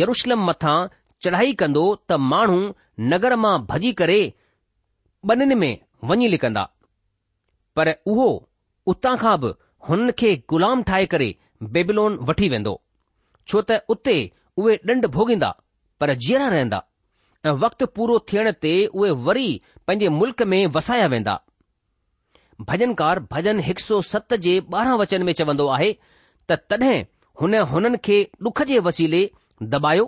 यरुशलम 0.01 0.45
मथां 0.49 0.77
चढ़ाई 1.25 1.53
कंदो 1.59 1.85
त 2.09 2.17
माण्हू 2.31 2.57
नगर 3.13 3.35
मां 3.43 3.53
भॼी 3.69 3.91
करे 4.01 4.19
बननि 5.29 5.55
में 5.61 5.71
वञी 6.11 6.27
लिकंदा 6.33 6.63
पर 7.77 7.91
उहो 8.13 8.27
उतां 8.93 9.15
खां 9.23 9.35
बि 9.45 9.51
हुन 9.89 10.11
खे 10.21 10.35
ग़ुलाम 10.53 10.83
ठाहे 10.89 11.05
करे 11.13 11.29
बेबिलोन 11.77 12.17
वठी 12.29 12.49
वेंदो 12.53 12.73
छो 13.49 13.61
त 13.71 13.79
उते 13.95 14.17
उहे 14.61 14.75
ॾंढ 14.91 15.05
भोगींदा 15.15 15.49
पर 15.99 16.13
जीअरा 16.25 16.47
रहंदा 16.55 16.83
ऐं 17.45 17.51
वक़्तु 17.63 17.85
पूरो 17.97 18.17
थियण 18.31 18.51
ते 18.65 18.73
उहे 18.99 19.11
वरी 19.27 19.49
पंहिंजे 19.87 20.09
मुल्क़ 20.19 20.43
में 20.53 20.59
वसाया 20.77 21.07
वेंदा 21.13 21.35
भजनकार 22.69 23.19
भजन 23.33 23.59
हिकु 23.69 23.83
सौ 23.89 24.01
सत 24.11 24.33
जे 24.45 24.55
ॿारहं 24.73 24.97
वचन 25.03 25.23
में 25.29 25.33
चवंदो 25.41 25.67
आहे 25.77 25.91
त 26.49 26.59
तॾहिं 26.73 26.95
हुन 27.41 27.55
हुननि 27.73 27.97
खे 28.09 28.17
डुख 28.45 28.61
जे 28.71 28.79
वसीले 28.89 29.21
दॿायो 29.75 30.05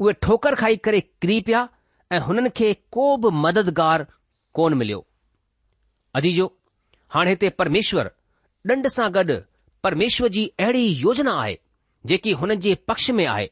उहे 0.00 0.12
ठोकर 0.22 0.54
खाई 0.60 0.76
करे 0.86 1.00
किरी 1.22 1.40
पिया 1.46 1.68
ऐं 2.12 2.18
हुननि 2.26 2.50
खे 2.56 2.72
को 2.92 3.16
बि 3.16 3.30
मददगार 3.44 4.06
कोन 4.54 4.74
मिलियो 4.78 5.04
अजीजो 6.16 6.46
हाणे 7.14 7.30
हिते 7.30 7.48
परमेश्वर 7.62 8.10
ॾंड 8.70 8.86
सां 8.96 9.10
गॾु 9.14 9.36
परमेश्वर 9.82 10.28
जी 10.36 10.44
अहिड़ी 10.60 10.86
योजना 11.04 11.32
आहे 11.42 11.58
जेकी 12.10 12.32
हुननि 12.40 12.56
जे 12.66 12.74
पक्ष 12.88 13.10
में 13.18 13.24
आहे 13.26 13.46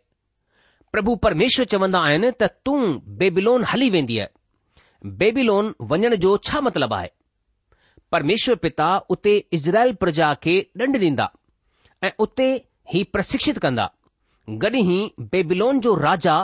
प्रभु 0.93 1.15
परमेश्वर 1.27 1.65
चवंदा 1.73 1.99
आहिनि 2.09 2.31
त 2.43 2.47
तूं 2.67 2.81
बेबिलोन 3.21 3.65
हली 3.73 3.91
वेंदी 3.97 4.19
आहे 4.19 5.11
बेबिलोन 5.23 5.75
वञण 5.91 6.17
जो 6.27 6.37
छा 6.49 6.61
मतिलबु 6.67 6.95
आहे 6.95 7.09
परमेश्वर 8.13 8.55
पिता 8.65 8.89
उते 9.15 9.35
इज़राइल 9.59 9.93
प्रजा 10.05 10.33
खे 10.45 10.57
ॾंड 10.81 10.97
ॾींदा 11.05 11.29
ऐं 12.05 12.11
उते 12.25 12.49
ई 13.01 13.03
प्रशिक्षित 13.17 13.59
कंदा 13.67 13.89
गॾु 14.49 14.77
ई 14.79 15.11
बेबिलोन 15.33 15.81
जो 15.81 15.95
राजा 15.97 16.35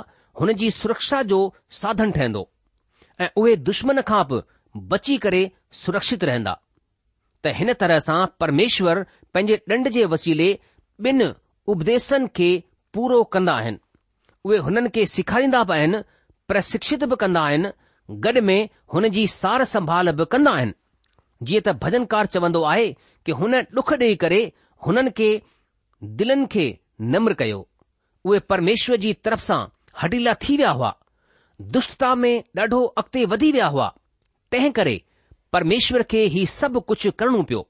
हुन 0.41 0.53
जी 0.61 0.71
सुरक्षा 0.71 1.23
जो 1.31 1.39
साधन 1.81 2.11
ठहंदो 2.13 2.49
ऐं 3.21 3.29
उहे 3.43 3.55
दुश्मन 3.69 4.01
खां 4.09 4.23
बि 4.33 4.41
बची 4.95 5.17
करे 5.25 5.41
सुरक्षित 5.83 6.25
रहंदा 6.31 6.55
त 7.45 7.53
हिन 7.61 7.73
तरह 7.83 7.99
सां 8.07 8.19
परमेश्वर 8.41 9.03
पंहिंजे 9.35 9.57
ॾंड 9.75 9.89
जे 9.97 10.05
वसीले 10.15 10.49
ॿिन 11.07 11.23
उपदेसनि 11.75 12.27
खे 12.37 12.51
पूरो 12.95 13.23
कंदा 13.37 13.55
आहिनि 13.61 13.79
उहे 14.45 14.59
हुननि 14.67 14.89
खे 14.95 15.07
सेखारींदा 15.15 15.63
बि 15.71 15.73
आहिनि 15.79 16.01
प्रशिक्षित 16.49 17.05
बि 17.13 17.17
कंदा 17.21 17.41
आहिनि 17.49 17.71
गॾु 18.27 18.41
में 18.49 18.61
हुन 18.95 19.09
जी 19.17 19.27
सार 19.41 19.65
संभाल 19.75 20.13
बि 20.21 20.25
कंदा 20.33 20.53
आहिनि 20.59 20.75
जीअं 21.47 21.63
त 21.71 21.77
भजनकार 21.87 22.27
चवंदो 22.37 22.63
आहे 22.73 22.87
कि 23.27 23.33
हुन 23.41 23.61
डुख 23.79 23.93
ॾेई 23.99 24.15
करे 24.27 24.43
हुननि 24.87 25.11
खे 25.21 25.31
दिलनि 26.23 26.47
खे 26.57 26.67
नम्र 27.17 27.35
कयो 27.43 27.67
उहे 28.29 28.39
परमेश्वर 28.51 28.97
जी 29.03 29.12
तरफ़ 29.25 29.41
सां 29.41 29.65
हडीला 30.03 30.33
थी 30.45 30.57
विया 30.57 30.71
हुआ 30.79 30.93
दुष्टता 31.75 32.15
में 32.23 32.43
ॾाढो 32.59 32.81
अॻिते 33.01 33.25
वधी 33.33 33.51
विया 33.53 33.67
हुआ 33.75 33.87
तंहिं 34.53 34.71
करे 34.79 34.95
परमेश्वर 35.53 36.03
खे 36.12 36.23
ही 36.35 36.45
सभु 36.55 36.81
कुझु 36.89 37.11
करणो 37.23 37.43
पियो 37.51 37.61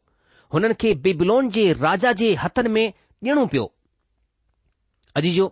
हुननि 0.55 0.75
खे 0.83 0.93
बिबलोन 1.07 1.51
जे 1.57 1.65
राजा 1.83 2.13
जे 2.21 2.35
हथनि 2.45 2.69
में 2.77 2.87
ॾियणो 3.25 3.45
पियो 3.55 3.65
अजीजो 5.21 5.47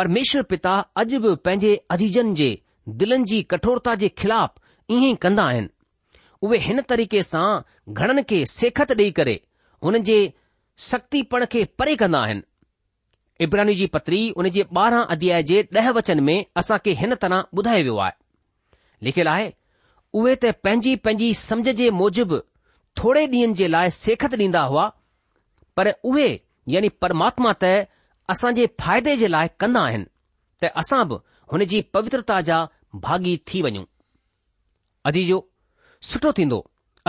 परमेश्वर 0.00 0.42
पिता 0.52 0.74
अॼु 1.02 1.18
बि 1.28 1.34
पंहिंजे 1.46 1.72
अजीजन 1.96 2.34
जे 2.40 2.50
दिलनि 3.02 3.24
जी 3.32 3.42
कठोरता 3.52 3.94
जे 4.02 4.08
ख़िलाफ़ 4.22 4.92
ईअं 4.94 5.04
ई 5.06 5.14
कंदा 5.24 5.44
आहिनि 5.54 5.72
उहे 6.42 6.58
हिन 6.66 6.80
तरीक़े 6.92 7.22
सां 7.30 7.46
घणनि 7.94 8.22
खे 8.34 8.42
सेखत 8.56 8.92
ॾेई 9.00 9.10
करे 9.20 9.38
हुननि 9.88 10.00
जे 10.10 10.18
शक्तिपण 10.90 11.44
खे 11.56 11.64
परे 11.78 11.96
कंदा 12.04 12.22
आहिनि 12.26 12.42
इब्रानी 13.44 13.74
जी 13.78 13.86
पत्री 13.94 14.20
उन 14.42 14.48
जे 14.50 14.62
ॿारहं 14.76 15.04
अध्याय 15.14 15.42
जे 15.48 15.62
ॾह 15.76 15.88
वचन 15.96 16.20
में 16.24 16.36
असां 16.60 16.76
खे 16.84 16.92
हिन 17.00 17.14
तरह 17.22 17.42
ॿुधायो 17.58 17.82
वियो 17.82 17.96
आहे 18.04 18.12
लिखियलु 19.08 19.30
आहे 19.30 19.50
उहे 20.20 20.34
त 20.44 20.52
पंहिंजी 20.66 20.94
पंहिंजी 21.06 21.28
समझ 21.40 21.68
जे 21.80 21.90
मूजिबि 22.00 22.38
थोरे 23.00 23.26
ॾींहनि 23.34 23.54
जे 23.60 23.68
लाइ 23.74 23.90
सेखत 23.98 24.34
ॾींदा 24.42 24.62
हुआ 24.70 24.86
पर 25.80 25.92
उहे 26.12 26.28
यानी 26.76 26.88
परमात्मा 27.04 27.52
त 27.64 27.74
असां 28.34 28.54
जे 28.60 28.66
फ़ाइदे 28.84 29.16
जे 29.24 29.28
लाइ 29.34 29.48
कंदा 29.64 29.82
आहिनि 29.90 30.06
त 30.64 30.72
असां 30.84 31.02
बि 31.10 31.20
हुन 31.52 31.64
जी 31.72 31.80
पवित्रता 31.98 32.40
जा 32.48 32.60
भागी 33.04 33.36
थी 33.50 33.62
वञूं 33.68 33.84
अजी 35.10 35.26
जो 35.32 35.38
सुठो 36.12 36.32
थींदो 36.40 36.62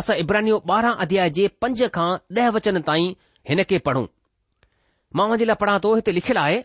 असां 0.04 0.18
इब्रानियो 0.26 0.62
ॿारहं 0.76 1.02
अध्याय 1.08 1.30
जे 1.40 1.48
पंज 1.66 1.88
खां 2.00 2.10
ॾह 2.42 2.50
वचन 2.60 2.82
ताईं 2.92 3.10
हिन 3.54 3.64
खे 3.74 3.78
पढ़ूं 3.90 4.06
मां 5.16 5.30
उन 5.32 5.38
जे 5.38 5.46
लाइ 5.46 5.56
पढ़ां 5.62 5.80
थो 5.84 5.94
हिते 5.96 6.12
लिखियलु 6.12 6.40
आहे 6.42 6.64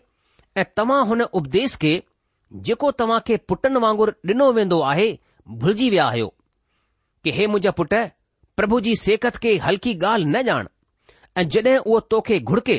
ऐं 0.57 0.63
तव्हां 0.77 1.05
हुन 1.07 1.21
उपदेस 1.39 1.75
खे 1.83 1.93
जेको 2.67 2.91
तव्हां 3.01 3.19
खे 3.27 3.37
पुटनि 3.49 3.79
वांगुरु 3.85 4.11
ॾिनो 4.31 4.51
वेंदो 4.59 4.79
आहे 4.91 5.07
भुलिजी 5.63 5.89
विया 5.89 6.05
आहियो 6.07 6.33
कि 7.23 7.31
हे 7.37 7.47
मुंहिंजा 7.47 7.71
पुट 7.79 7.93
प्रभु 8.59 8.79
जी 8.87 8.95
सेहत 9.03 9.37
खे 9.45 9.55
हल्की 9.65 9.95
ॻाल्हि 9.99 10.25
न 10.35 10.43
ॼाण 10.49 10.67
ऐं 11.41 11.47
जॾहिं 11.55 11.77
उहो 11.79 11.99
तोखे 12.13 12.39
घुड़के 12.39 12.77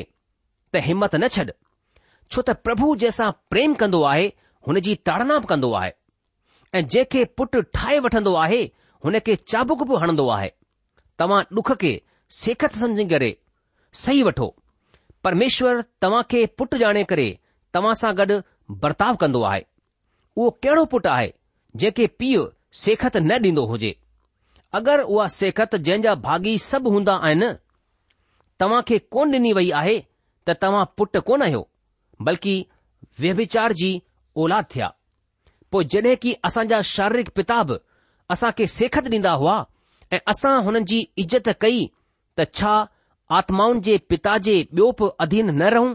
त 0.73 0.83
हिमत 0.87 1.15
न 1.15 1.27
छॾ 1.35 1.45
छो 1.45 2.41
त 2.41 2.57
प्रभु 2.67 2.95
जंहिंसां 3.03 3.29
प्रेम 3.53 3.73
कंदो 3.81 4.01
आहे 4.11 4.27
हुन 4.67 4.79
जी 4.87 4.95
ताड़ना 5.09 5.39
बि 5.45 5.51
कंदो 5.53 5.71
आहे 5.79 5.91
ऐं 5.91 6.85
जंहिंखे 6.95 7.25
पुटु 7.39 7.61
ठाहे 7.77 7.99
वठंदो 8.07 8.35
आहे 8.43 8.61
हुन 9.07 9.19
खे 9.27 9.35
चाबुक 9.53 9.83
बि 9.91 10.01
हणंदो 10.05 10.27
आहे 10.37 10.51
तव्हां 11.23 11.41
डुख 11.59 11.71
खे 11.83 11.95
सेखत 12.41 12.77
सम्झी 12.85 13.05
करे 13.15 13.31
सही 14.03 14.23
वठो 14.29 14.47
परमेश्वर 15.25 15.79
तव्हां 16.01 16.21
खे 16.31 16.45
पुटु 16.59 16.77
ॼाणे 16.85 17.03
करे 17.11 17.25
तव्हां 17.73 17.93
सां 18.01 18.09
गॾु 18.17 18.35
बर्ताव 18.81 19.15
कंदो 19.21 19.39
आहे 19.51 19.61
उहो 20.35 20.49
कहिड़ो 20.65 20.83
पुटु 20.91 21.09
आहे 21.11 21.29
जंहिंखे 21.83 22.05
पीउ 22.21 22.43
सेखत 22.81 23.17
न 23.17 23.37
ॾींदो 23.47 23.63
हुजे 23.71 23.89
अगरि 24.79 25.07
उहा 25.15 25.25
सेखत 25.37 25.73
जंहिंजा 25.87 26.13
भागी 26.27 26.53
सभु 26.67 26.89
हूंदा 26.95 27.15
आहिनि 27.29 27.49
तव्हां 28.63 28.81
खे 28.91 28.99
कोन 29.15 29.33
ॾिनी 29.39 29.53
वई 29.59 29.71
आहे 29.81 29.97
त 30.01 30.57
तव्हां 30.65 30.83
पुटु 30.99 31.21
कोन 31.29 31.41
आहियो 31.47 31.63
बल्कि 32.29 32.53
व्यभिचार 33.25 33.73
जी 33.81 33.89
औलाद 34.45 34.65
थिया 34.75 34.91
पोइ 35.71 35.85
जॾहिं 35.95 36.15
की 36.27 36.35
असांजा 36.51 36.81
शारीरिक 36.95 37.29
पिता 37.41 37.61
बि 37.71 37.79
असां 38.35 38.51
खे 38.59 38.67
सेखत 38.77 39.11
ॾींदा 39.17 39.33
हुआ 39.45 39.57
ऐं 40.17 40.23
असां 40.35 40.55
हुननि 40.69 40.85
जी 40.93 41.05
इज़त 41.25 41.49
कई 41.65 41.81
त 42.39 42.51
छा 42.59 42.75
आत्माउनि 43.33 43.79
जे 43.85 43.97
पिता 44.09 44.37
जे 44.45 44.53
ॿियो 44.63 44.91
बि 44.99 45.09
अधीन 45.21 45.49
न 45.61 45.67
रहूं 45.75 45.93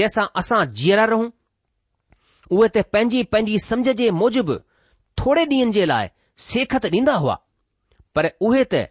जंहिंसां 0.00 0.24
असां 0.40 0.58
जीअरा 0.80 1.04
रहूं 1.12 1.28
उहे 2.56 2.68
त 2.76 2.82
पंहिंजी 2.92 3.22
पंहिंजी 3.34 3.58
समझ 3.66 3.88
जे 4.00 4.10
मूजिबि 4.22 4.56
थोरे 5.22 5.44
ॾींहनि 5.52 5.72
जे 5.76 5.84
लाइ 5.90 6.08
सेखत 6.48 6.86
ॾींदा 6.96 7.14
हुआ 7.24 7.36
पर 8.14 8.28
उहे 8.48 8.64
त 8.74 8.82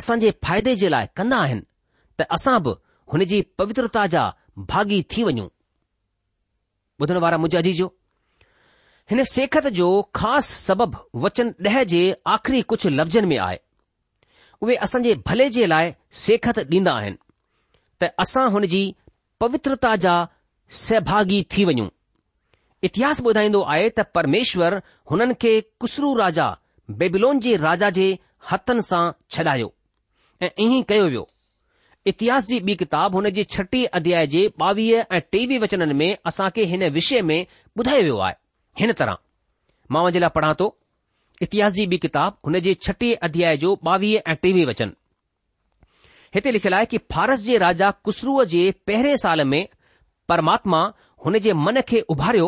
असांजे 0.00 0.30
फ़ाइदे 0.44 0.74
जे 0.82 0.88
लाइ 0.94 1.06
कंदा 1.16 1.38
आहिनि 1.46 1.62
त 2.20 2.26
असां 2.38 2.58
बि 2.68 2.72
हुन 3.12 3.24
जी 3.32 3.40
पवित्रता 3.62 4.06
जा 4.16 4.22
भागी 4.72 5.02
थी 5.10 5.22
वञूं 5.30 5.48
ॿुधण 7.02 7.16
वारा 7.26 7.36
मुंहिंजा 7.42 7.60
जी 7.68 7.72
जो 7.82 7.86
हिन 9.10 9.22
सेखत 9.34 9.66
जो 9.80 9.90
ख़ासि 10.20 10.54
सबबु 10.62 11.20
वचन 11.26 11.52
ॾह 11.68 11.82
जे 11.94 12.02
आख़िरी 12.36 12.62
कुझु 12.74 12.90
लफ़्ज़नि 12.98 13.26
में 13.34 13.38
आहे 13.48 13.58
उहे 14.62 14.76
जे 15.02 15.14
भले 15.26 15.48
जे 15.54 15.66
लाइ 15.72 15.92
सेखत 16.24 16.58
ॾींदा 16.72 16.92
आहिनि 16.94 17.16
त 18.02 18.10
असां 18.24 18.44
हुन 18.56 18.66
जी 18.74 18.82
पवित्रता 19.44 19.94
जा 20.04 20.14
सहभागी 20.82 21.40
थी 21.54 21.64
वञूं 21.70 21.86
इतिहासु 22.88 23.22
ॿुधाईंदो 23.30 23.62
आहे 23.72 23.88
त 23.96 24.00
परमेश्वर 24.18 24.76
हुननि 25.10 25.34
खे 25.44 25.52
कुसरू 25.84 26.14
राजा 26.20 26.46
बेबिलोन 27.02 27.40
जे 27.46 27.56
राजा 27.66 27.90
जे 27.98 28.06
हथनि 28.50 28.82
सां 28.90 29.02
छॾायो 29.36 29.68
ऐं 30.46 30.50
ईअं 30.66 30.82
कयो 30.92 31.06
वियो 31.10 31.24
इतिहास 32.12 32.46
जी 32.46 32.58
ॿी 32.68 32.74
किताब 32.82 33.16
हुन 33.18 33.28
जे 33.38 33.44
छटीह 33.56 33.98
अध्याय 33.98 34.26
जे 34.36 34.46
ॿावीह 34.66 35.12
ऐं 35.14 35.20
टेवीह 35.34 35.60
वचननि 35.64 35.94
में 36.02 36.10
असां 36.32 36.48
खे 36.56 36.64
हिन 36.74 36.88
विषय 36.98 37.22
में 37.32 37.38
ॿुधायो 37.78 38.02
वियो 38.04 38.18
आहे 38.28 38.40
हिन 38.84 38.92
तरह 39.00 39.18
मां 39.94 40.02
हुन 40.08 40.18
लाइ 40.26 40.34
पढ़ा 40.38 40.54
थो 40.62 40.70
इतिहास 41.42 41.72
जी 41.72 41.86
बि 41.92 41.96
किताब, 41.98 42.36
हुन 42.46 42.58
जे 42.64 42.74
छटीह 42.86 43.14
अध्याय 43.26 43.56
जो 43.62 43.70
ॿावीह 43.88 44.30
ऐं 44.30 44.34
टेवीह 44.42 44.66
वचन 44.66 44.90
हिते 46.34 46.50
लिखियलु 46.52 46.76
आहे 46.76 46.84
की 46.90 46.98
फारस 47.12 47.40
जे 47.46 47.56
राजा 47.62 47.90
कुसरूअ 48.08 48.44
जे 48.52 48.60
पहिरें 48.86 49.16
साल 49.22 49.42
में 49.54 49.66
परमात्मा 50.28 50.82
हुन 51.24 51.38
जे 51.46 51.52
मन 51.66 51.80
खे 51.88 52.00
उभारियो 52.14 52.46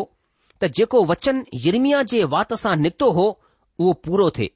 त 0.61 0.67
जेको 0.77 1.03
वचन 1.09 1.43
यरमिया 1.65 2.01
जे 2.13 2.23
वात 2.35 2.53
सां 2.61 2.75
निकितो 2.85 3.09
हो 3.17 3.27
उहो 3.79 3.93
पूरो 4.07 4.29
थे 4.37 4.47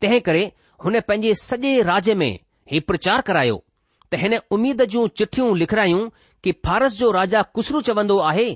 तंहिं 0.00 0.20
करे 0.30 0.44
हुन 0.84 1.00
पंहिंजे 1.10 1.34
सॼे 1.42 1.74
राज्य 1.90 2.14
में 2.22 2.28
ही 2.72 2.80
प्रचार 2.92 3.20
करायो 3.30 3.60
त 4.10 4.22
हिन 4.24 4.38
उमेद 4.58 4.82
जूं 4.94 5.06
चिट्ठियूं 5.20 5.56
लिखरायूं 5.64 6.00
कि 6.44 6.52
फारस 6.68 6.96
जो 7.02 7.10
राजा 7.20 7.42
कुसरू 7.58 7.80
चवंदो 7.90 8.18
आहे 8.32 8.48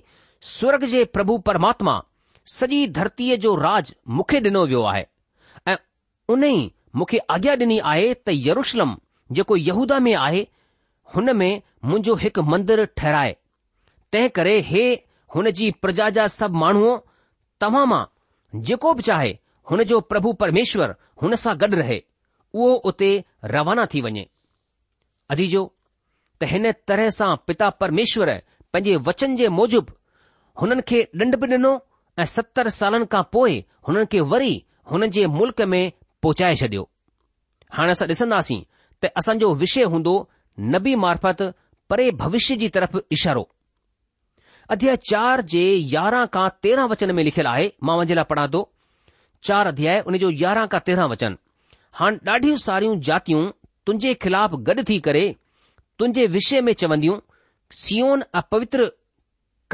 स्वर्ग 0.54 0.84
जे 0.96 1.04
प्रभु 1.18 1.38
परमात्मा 1.50 1.98
सॼी 2.50 2.86
धरतीअ 2.98 3.36
जो 3.42 3.54
राज 3.56 3.94
मूंखे 4.16 4.38
डि॒नो 4.44 4.64
वियो 4.66 4.82
आहे 4.92 5.04
ऐं 5.72 5.76
उन 6.34 6.44
ई 6.44 6.56
मुखे 6.96 7.18
आज्ञा 7.34 7.54
डि॒नी 7.60 7.78
आहे 7.92 8.12
त 8.14 8.30
यरुशलम 8.34 8.96
जेको 9.36 9.56
यहूदा 9.56 9.98
में 10.06 10.14
आहे 10.22 10.46
हुन 11.14 11.36
में 11.36 11.52
मुंहिंजो 11.84 12.14
हिकु 12.22 12.42
मंदरु 12.52 12.84
ठहराए 12.96 13.36
तंहिं 14.12 14.28
करे 14.38 14.58
हे 14.70 14.82
हुन 15.34 15.50
जी 15.58 15.70
प्रजा 15.82 16.08
जा 16.16 16.26
सभु 16.38 16.58
माण्हू 16.62 16.90
तव्हां 17.64 17.86
मां 17.92 18.02
जेको 18.70 18.92
बि 18.94 19.02
चाहे 19.10 19.32
हुन 19.70 19.82
जो 19.92 20.00
प्रभु 20.12 20.32
परमेश्वर 20.42 20.94
हुन 21.22 21.34
सां 21.42 21.54
गॾु 21.62 21.76
रहे 21.80 22.00
उहो 22.54 22.72
उते 22.90 23.12
रवाना 23.54 23.86
थी 23.94 24.00
वञे 24.08 24.26
अजीजो 25.36 25.62
त 26.42 26.50
हिन 26.54 26.72
तरह 26.88 27.08
सां 27.20 27.34
पिता 27.46 27.70
परमेश्वर 27.84 28.34
पंहिंजे 28.72 28.96
वचन 29.10 29.36
जे 29.42 29.48
मूजिबि 29.60 29.96
हुननि 30.60 30.82
खे 30.88 31.02
ॾंड 31.24 31.36
बि 31.44 31.58
ऐं 32.20 32.24
सतर 32.30 32.68
सालनि 32.76 33.06
खां 33.12 33.22
पोइ 33.32 33.54
हुननि 33.88 34.06
खे 34.12 34.20
वरी 34.32 34.54
हुन 34.90 35.06
जे 35.16 35.26
मुल्क 35.38 35.60
में 35.72 35.92
पहुचाए 36.22 36.54
छडि॒यो 36.60 36.84
हाणे 37.76 37.92
असां 37.96 38.08
ॾिसंदासीं 38.08 38.60
त 39.02 39.10
असांजो 39.20 39.54
विषय 39.62 39.82
हूंदो 39.92 40.14
नबी 40.72 40.94
मार्फत 41.04 41.42
परे 41.90 42.10
भविष्य 42.22 42.56
जी 42.62 42.68
तरफ़ 42.76 42.96
इशारो 43.16 43.48
अध्याय 44.70 44.96
चार 45.10 45.40
जे 45.52 45.64
यारहं 45.94 46.26
खां 46.34 46.48
तेरहं 46.62 46.88
वचन 46.92 47.12
में 47.16 47.22
लिखियलु 47.24 47.48
आहे 47.54 47.66
मां 47.88 47.98
वञे 47.98 48.14
लाइ 48.14 48.24
पढ़ां 48.30 48.46
थो 48.54 48.60
चार 49.48 49.66
अध्याय 49.72 50.02
जो 50.24 50.30
यारहं 50.44 50.66
खां 50.74 50.80
तेरहं 50.86 51.08
वचन 51.14 51.36
हाणे 52.00 52.16
ॾाढियूं 52.32 52.56
सारियूं 52.66 53.00
जातियूं 53.08 53.42
तुंहिंजे 53.86 54.12
ख़िलाफ़ 54.22 54.54
गॾु 54.68 54.82
थी 54.88 54.98
करे 55.08 55.24
तुंहिंजे 55.98 56.26
विषय 56.36 56.60
में 56.68 56.72
चवंदियूं 56.82 57.16
सीओन 57.82 58.22
अपवित्र 58.42 58.90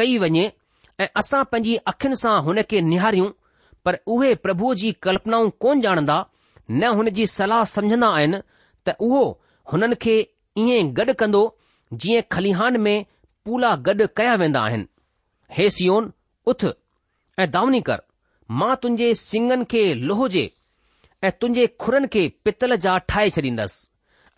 कई 0.00 0.16
वञे 0.22 0.50
ऐं 1.02 1.06
असां 1.20 1.42
पंहिंजी 1.50 1.74
अखियुनि 1.90 2.16
सां 2.22 2.36
हुन 2.46 2.58
खे 2.70 2.80
निहारियूं 2.86 3.28
पर 3.86 3.98
उहे 4.14 4.30
प्रभुअ 4.46 4.70
जी 4.80 4.88
कल्पनाऊं 5.06 5.50
कोन 5.64 5.82
ॼाणंदा 5.84 6.16
न 6.70 6.88
हुन 7.00 7.08
जी 7.18 7.26
सलाह 7.34 7.62
समझंदा 7.72 8.08
आहिनि 8.16 8.40
त 8.88 8.94
उहो 9.08 9.20
हुननि 9.72 9.96
खे 10.04 10.14
ईअं 10.62 10.90
गॾु 10.96 11.14
कंदो 11.20 11.42
जीअं 12.04 12.22
खलिहान 12.36 12.80
में 12.86 12.96
पूला 13.48 13.70
गॾु 13.88 14.06
कया 14.20 14.34
वेंदा 14.42 14.64
आहिनि 14.70 14.88
हे 15.58 15.68
सियोन 15.76 16.10
उथ 16.54 16.66
ऐं 17.44 17.48
दावनी 17.54 17.80
कर 17.90 18.02
मां 18.62 18.74
तुंहिंजे 18.82 19.12
सिंगनि 19.22 19.70
खे 19.74 19.82
लोहो 20.08 20.28
जे 20.36 20.44
ऐं 21.28 21.32
तुंहिंजे 21.40 21.66
खुरनि 21.84 22.10
खे 22.16 22.28
पितल 22.44 22.76
जा 22.88 22.98
ठाहे 23.12 23.30
छॾींदसि 23.38 23.88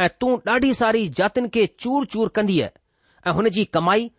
ऐं 0.04 0.10
तूं 0.20 0.36
ॾाढी 0.52 0.74
सारी 0.82 1.08
जातियुनि 1.22 1.50
खे 1.56 1.66
चूर 1.82 2.06
चूर 2.16 2.28
कंदीअ 2.40 2.68
ऐं 3.26 3.36
हुन 3.40 3.50
जी 3.58 3.64
कमाई 3.78 4.10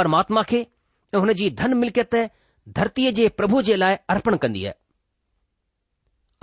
परमात्मा 0.00 0.42
खे 0.52 0.66
ऐं 1.14 1.18
हुन 1.18 1.32
जी 1.38 1.48
धन 1.60 1.72
मिल्कियत 1.76 2.14
धरतीअ 2.76 3.10
जे 3.18 3.28
प्रभु 3.38 3.60
जे 3.68 3.76
लाइ 3.76 3.94
अर्पण 4.14 4.36
कंदी 4.42 4.64
आहे 4.64 4.74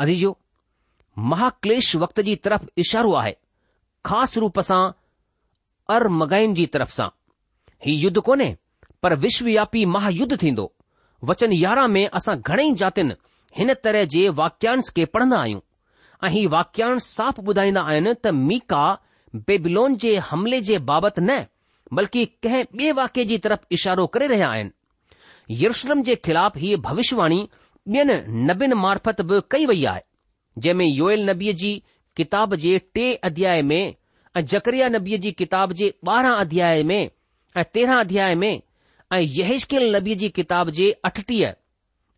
अदीजो 0.05 0.37
महाक्लेश 1.33 1.95
वक्त 2.03 2.19
जी 2.27 2.35
तरफ़ 2.47 2.65
इशारो 2.83 3.13
आहे 3.21 3.31
ख़ासि 4.09 4.39
रूप 4.39 4.59
सां 4.69 4.81
अर 5.95 6.07
मगाइन 6.19 6.53
जी 6.53 6.65
तरफ़ 6.75 6.91
सां 6.97 7.07
हीउ 7.85 7.95
युद्ध 8.03 8.19
कोन्हे 8.29 8.55
पर 9.03 9.15
विश्वव्यापी 9.23 9.85
महायुद्ध 9.95 10.41
थींदो 10.43 10.71
वचन 11.29 11.53
यारहं 11.61 11.87
में 11.95 12.05
असां 12.19 12.35
घणेई 12.41 12.73
जातियुनि 12.83 13.13
हिन 13.57 13.73
तरह 13.83 14.03
जे 14.15 14.27
वाक्यांश 14.41 14.89
खे 14.97 15.05
पढ़ंदा 15.17 15.37
आहियूं 15.41 15.59
ऐं 16.25 16.29
ही 16.35 16.45
वाक्यांश 16.55 17.03
साफ़ 17.15 17.39
ॿुधाईंदा 17.49 17.81
आहिनि 17.91 18.13
त 18.25 18.33
मीका 18.49 18.85
बेबिलोन 19.47 19.95
जे 20.05 20.15
हमले 20.31 20.61
जे 20.71 20.77
बाबति 20.91 21.21
न 21.29 21.43
बल्कि 21.93 22.25
कंहिं 22.43 22.63
ॿिए 22.79 22.91
वाक्य 22.91 23.23
जी 23.25 23.37
तरफ़ 23.45 23.65
इशारो 23.73 24.05
करे 24.15 24.27
रहिया 24.27 24.49
आहिनि 24.49 25.55
यरूशलम 25.63 26.01
जे 26.09 26.15
ख़िलाफ़ 26.25 26.57
हीअ 26.59 26.77
भविष्यवाणी 26.87 27.47
ॿियनि 27.89 28.15
नबियुनि 28.47 28.75
मार्फत 28.81 29.21
बि 29.29 29.39
कई 29.51 29.65
वई 29.65 29.83
आहे 29.91 30.01
जंहिं 30.57 30.75
में 30.77 30.85
योएएल 30.85 31.29
नबी 31.29 31.53
जी 31.61 31.73
किताब 32.17 32.55
जे 32.65 32.77
टे 32.95 33.13
अध्याय 33.29 33.61
में 33.71 33.81
ऐं 34.37 34.45
जकरिया 34.53 34.87
नबीअ 34.97 35.17
जी 35.25 35.31
किताब 35.41 35.73
जे 35.79 35.93
ॿारहं 36.07 36.31
अध्याय 36.31 36.83
में 36.89 36.99
ऐं 37.57 37.63
तेरहं 37.73 37.99
अध्याय 37.99 38.35
में 38.43 38.51
ऐं 39.13 39.19
यहेशक्यल 39.19 39.95
नबीअ 39.95 40.17
जी 40.17 40.29
किताब 40.39 40.69
जे 40.79 40.91
अठटीह 41.05 41.53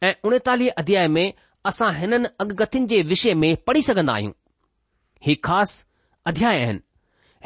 ऐं 0.08 0.14
उणेतालीह 0.26 0.74
अध्याय 0.78 1.08
में 1.18 1.32
असां 1.70 1.94
हिननि 1.96 2.28
अगगत्यन 2.40 2.88
जे 2.88 3.02
विषय 3.12 3.34
में 3.44 3.56
पढ़ी 3.68 3.82
सघन्दा 3.88 4.14
आहियूं 4.14 4.32
ही 5.28 5.36
ख़ासि 5.46 5.84
अध्याय 6.28 6.64
आहिनि 6.64 6.80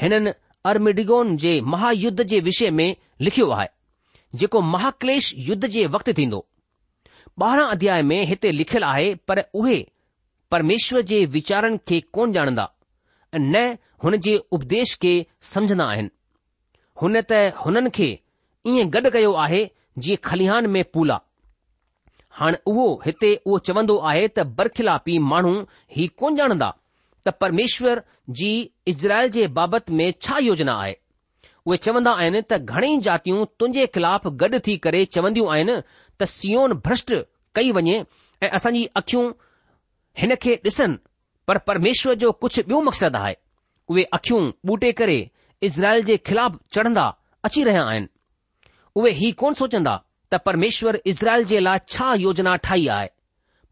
हिननि 0.01 0.31
अर्मिडिगोन 0.71 1.35
जे 1.37 1.59
महायुद्ध 1.73 2.23
जे 2.23 2.39
विषय 2.41 2.69
में 2.71 2.95
लिखियो 3.21 3.49
आहे 3.51 3.67
जेको 4.39 4.61
महाक्लेश 4.75 5.33
युद्ध 5.47 5.65
जे 5.73 5.85
वक़्तु 5.95 6.13
थींदो 6.17 6.39
ॿारहं 7.41 7.71
अध्याय 7.71 8.01
में 8.11 8.21
हिते 8.27 8.51
लिखियलु 8.51 8.85
आहे 8.87 9.13
पर 9.27 9.39
उहे 9.61 9.77
परमेश्वर 10.51 11.01
जे 11.11 11.19
वीचारनि 11.33 11.77
खे 11.87 11.99
कोन 12.17 12.33
ॼाणंदा 12.37 12.67
न 13.37 13.63
हुन 14.03 14.17
जे 14.27 14.35
उपदेश 14.57 14.95
खे 15.01 15.13
समझंदा 15.51 15.85
आहिनि 15.93 16.09
हुन 17.01 17.19
त 17.31 17.39
हुननि 17.65 17.89
खे 17.97 18.07
ईअं 18.73 18.93
गॾु 18.95 19.09
कयो 19.17 19.33
आहे 19.45 19.61
जीअं 20.05 20.21
खलिहान 20.29 20.67
में 20.75 20.83
पूला 20.93 21.19
हाणे 22.39 22.57
उहो 22.71 22.87
हिते 23.05 23.33
उहो 23.45 23.57
चवंदो 23.69 23.97
आहे 24.11 24.27
त 24.37 24.45
बर्खिलापी 24.61 25.17
माण्हू 25.33 25.53
ही 25.97 26.07
कोन 26.23 26.39
ॼाणंदा 26.41 26.71
त 27.25 27.29
परमेश्वर 27.41 28.01
जी 28.39 28.51
इज़राइल 28.87 29.29
जे 29.31 29.47
बाबति 29.57 29.93
में 29.93 30.13
छा 30.21 30.37
योजना 30.45 30.73
आहे 30.81 30.95
उहे 31.65 31.77
चवंदा 31.85 32.11
आहिनि 32.21 32.41
त 32.51 32.57
घणेई 32.61 32.97
जातियूं 33.07 33.45
तुंहिंजे 33.59 33.85
ख़िलाफ़ 33.95 34.27
गॾु 34.41 34.59
थी 34.67 34.77
करे 34.85 35.03
चवंदियूं 35.15 35.51
आहिनि 35.53 35.77
त 36.19 36.23
सीओन 36.31 36.73
भ्रष्ट 36.87 37.13
कई 37.55 37.71
वञे 37.77 38.03
ऐं 38.43 38.49
असांजी 38.59 38.83
अखियूं 39.01 39.29
हिन 40.21 40.35
खे 40.43 40.55
ॾिसनि 40.65 40.97
पर 41.47 41.57
परमेश्वर 41.69 42.15
जो 42.23 42.31
कुझु 42.43 42.61
ॿियो 42.61 42.81
मक़सदु 42.89 43.17
आहे 43.17 43.35
उहे 43.89 44.03
अखियूं 44.19 44.41
ॿूटे 44.73 44.91
करे 44.99 45.17
इज़राइल 45.69 46.03
जे 46.09 46.17
ख़िलाफ़ 46.27 46.57
चढ़ंदा 46.75 47.07
अची 47.47 47.63
रहिया 47.63 47.83
आहिनि 47.93 48.07
उहे 48.99 49.11
ही 49.21 49.31
कोन 49.39 49.53
सोचंदा 49.63 49.95
त 50.31 50.35
परमेश्वर 50.47 51.01
इज़राइल 51.13 51.43
जे 51.53 51.59
लाइ 51.59 51.79
छा 51.87 52.13
योजना 52.27 52.55
ठाही 52.67 52.87
आहे 52.99 53.07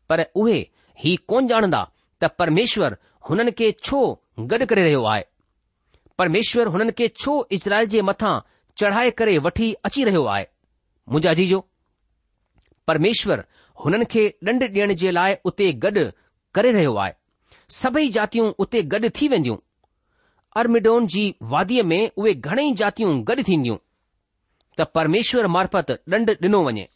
पर 0.10 0.24
उहे 0.36 0.60
ही 1.04 1.16
कोन 1.28 1.48
ॼाणंदा 1.52 1.84
त 2.24 2.30
परमेश्वर 2.40 2.96
हुननि 3.30 3.52
खे 3.60 3.72
छो 3.86 4.00
गॾु 4.52 4.66
करे 4.70 4.82
रहियो 4.84 5.04
आहे 5.14 5.24
परमेश्वर 6.20 6.68
हुननि 6.74 6.92
खे 7.00 7.08
छो 7.22 7.34
इज़राइल 7.58 7.88
जे 7.94 8.02
मथां 8.10 8.34
चढ़ाए 8.78 9.10
करे 9.22 9.38
वठी 9.48 9.72
अची 9.90 10.04
रहियो 10.04 10.24
आहे 10.36 10.46
मुंहिंजा 11.10 11.34
जीजो 11.40 11.60
परमेश्वर 12.88 13.44
हुननि 13.84 14.06
खे 14.14 14.24
ॾंड 14.50 14.64
ॾियण 14.70 14.94
जे 15.04 15.12
लाइ 15.18 15.36
उते 15.52 15.72
गॾु 15.86 16.06
करे 16.56 16.72
रहियो 16.72 16.94
आहे 17.04 17.14
सभई 17.82 18.10
जातियूं 18.18 18.52
उते 18.66 18.82
गॾु 18.96 19.10
थी 19.22 19.28
वेंदियूं 19.36 19.58
अर्मिडोन 20.62 21.06
जी 21.14 21.24
वादीअ 21.52 21.84
में 21.92 22.02
उहे 22.18 22.34
घणेई 22.52 22.74
जातियूं 22.82 23.14
गॾु 23.30 23.44
थींदियूं 23.52 23.78
त 24.80 24.88
परमेश्वर 24.98 25.48
मार्फत 25.58 25.92
ॾंड 26.16 26.36
ॾिनो 26.48 26.64
वञे 26.68 26.88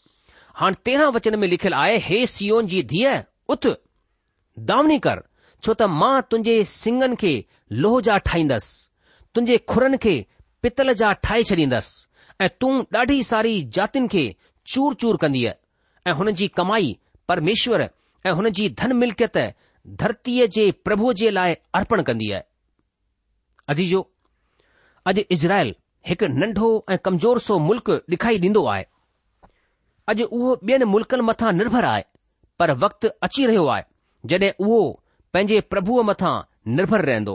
हाणे 0.62 0.82
तेरहं 0.86 1.12
वचन 1.16 1.40
में 1.40 1.48
लिखियलु 1.48 1.78
आहे 1.84 1.96
हे 2.10 2.26
सियोन 2.36 2.68
जी 2.74 2.82
धीअ 2.94 3.16
उथ 3.56 3.66
दावनी 4.74 5.00
कर 5.08 5.24
छो 5.66 5.74
त 5.74 5.90
मां 6.00 6.16
तुंहिंजे 6.30 6.56
सिंगनि 6.72 7.16
खे 7.22 7.34
लोह 7.84 8.02
जा 8.08 8.18
ठाहींदसि 8.28 9.30
तुंहिंजे 9.34 9.58
खुरनि 9.72 9.98
खे 10.04 10.14
पितल 10.64 10.94
जा 11.02 11.12
ठाहे 11.26 11.44
छॾींदसि 11.50 12.34
ऐं 12.46 12.50
तूं 12.62 12.74
ॾाढी 13.02 13.16
सारी 13.30 13.54
जातियुनि 13.78 14.10
खे 14.14 14.24
चूर 14.74 14.94
चूर 15.02 15.18
कंदीअ 15.24 15.54
ऐं 16.08 16.14
हुन 16.20 16.32
जी 16.42 16.48
कमाई 16.60 16.90
परमेश्वर 17.30 17.82
ऐं 18.26 18.34
हुन 18.42 18.50
जी 18.60 18.68
धन 18.82 18.94
मिल्कियत 19.04 19.38
धरतीअ 20.04 20.46
जे 20.58 20.66
प्रभुअ 20.88 21.14
जे 21.24 21.32
लाइ 21.38 21.56
अर्पण 21.80 22.02
कंदी 22.12 22.28
आहे 22.38 22.44
अजीजो 23.76 24.02
अॼु 25.14 25.24
इज़राइल 25.38 25.74
हिकु 26.12 26.28
नंढो 26.42 26.70
ऐं 26.92 26.98
कमज़ोर 27.08 27.40
सो 27.48 27.58
मुल्क 27.70 27.90
ॾिखाई 28.16 28.38
ॾींदो 28.46 28.66
आहे 28.76 28.84
अॼु 30.14 30.28
उहो 30.38 30.54
ॿियनि 30.72 30.90
मुल्क़नि 30.96 31.26
मथां 31.32 31.54
निर्भर 31.62 31.86
आहे 31.94 32.06
पर 32.60 32.72
वक्तु 32.86 33.10
अची 33.30 33.46
रहियो 33.54 33.66
आहे 33.78 33.84
जॾहिं 34.36 34.52
उहो 34.68 34.82
पंहिंजे 35.36 35.60
प्रभुअ 35.74 36.04
मथां 36.08 36.34
निर्भर 36.76 37.02
रहंदो 37.06 37.34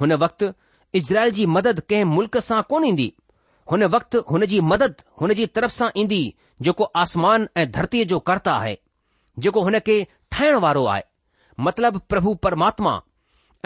हुन 0.00 0.12
वक़्तु 0.22 0.50
इज़राइल 0.98 1.30
जी 1.38 1.46
मदद 1.54 1.80
कंहिं 1.92 2.04
मुल्क़ 2.10 2.38
सां 2.48 2.60
कोन 2.72 2.84
ईंदी 2.90 3.06
हुन 3.72 3.84
वक्तु 3.94 4.20
हुन 4.28 4.44
जी 4.52 4.60
मदद 4.72 5.02
हुन 5.22 5.32
जी 5.40 5.46
तरफ़ 5.58 5.72
सां 5.78 5.88
ईंदी 6.02 6.20
जेको 6.68 6.84
आसमान 7.02 7.48
ऐं 7.62 7.66
धरतीअ 7.78 8.04
जो 8.12 8.18
कर्ता 8.30 8.52
आहे 8.58 8.76
जेको 9.46 9.62
हुन 9.68 9.78
खे 9.88 9.96
ठाहिण 10.36 10.58
वारो 10.66 10.84
आहे 10.94 11.02
मतिलब 11.68 11.98
प्रभु 12.14 12.34
परमात्मा 12.46 12.94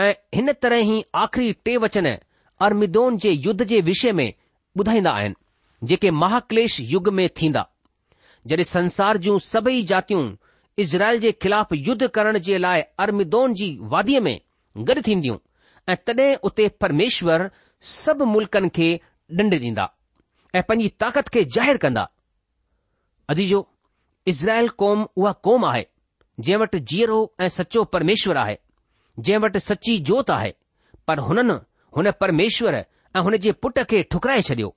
ऐं 0.07 0.11
हिन 0.39 0.53
तरह 0.63 0.89
ई 0.97 1.05
आख़िरी 1.25 1.53
टे 1.69 1.77
वचन 1.85 2.07
अर्मिदोन 2.69 3.17
जे 3.27 3.37
युद्ध 3.49 3.63
जे 3.75 3.81
विषय 3.91 4.13
में 4.21 4.29
ॿुधाईंदा 4.79 5.13
आहिनि 5.21 5.89
जेके 5.93 6.11
महाक्लेश 6.25 6.81
युग 6.95 7.09
में 7.21 7.29
थींदा 7.43 7.67
जडे॒ 8.51 8.71
संसार 8.75 9.19
जूं 9.29 9.39
सभई 9.53 9.83
जातियूं 9.93 10.27
इज़राइल 10.81 11.19
जे 11.21 11.31
ख़िलाफ़ 11.43 11.75
युद्ध 11.75 12.07
करण 12.14 12.38
जे 12.49 12.59
लाइ 12.59 12.81
अर्मिदोन 13.05 13.55
जी 13.61 13.67
वादीअ 13.93 14.21
में 14.27 14.38
गॾु 14.88 15.01
थींदियूं 15.07 15.37
ऐं 15.93 15.97
तॾहिं 16.07 16.35
उते 16.49 16.69
परमेश्वर 16.81 17.51
सभु 17.95 18.25
मुल्क़नि 18.35 18.69
खे 18.77 18.87
ॾंड 19.41 19.55
ॾींदा 19.55 19.88
ऐं 20.57 20.62
पंहिंजी 20.69 20.88
ताक़त 21.05 21.29
खे 21.35 21.43
ज़ाहिरु 21.57 21.79
कंदा 21.85 22.07
अदीजो 23.35 23.61
इज़राइल 24.33 24.69
कौम 24.83 25.05
उहा 25.17 25.33
क़ौम 25.47 25.64
आहे 25.73 25.85
जंहिं 26.41 26.61
वटि 26.62 26.81
जीअरो 26.93 27.19
ऐं 27.41 27.49
सचो 27.59 27.85
परमेश्वर 27.97 28.37
आहे 28.45 28.57
जंहिं 29.21 29.38
वटि 29.45 29.61
सची 29.61 29.99
जोत 30.11 30.31
आहे 30.31 30.55
पर 31.09 31.19
हुननि 31.29 31.59
हुन 31.97 32.11
परमेश्वर 32.21 32.75
ऐं 32.83 33.21
हुन 33.29 33.37
जे 33.47 33.53
पुट 33.64 33.79
खे 33.91 34.03
ठुकराए 34.14 34.43
छडि॒यो 34.51 34.75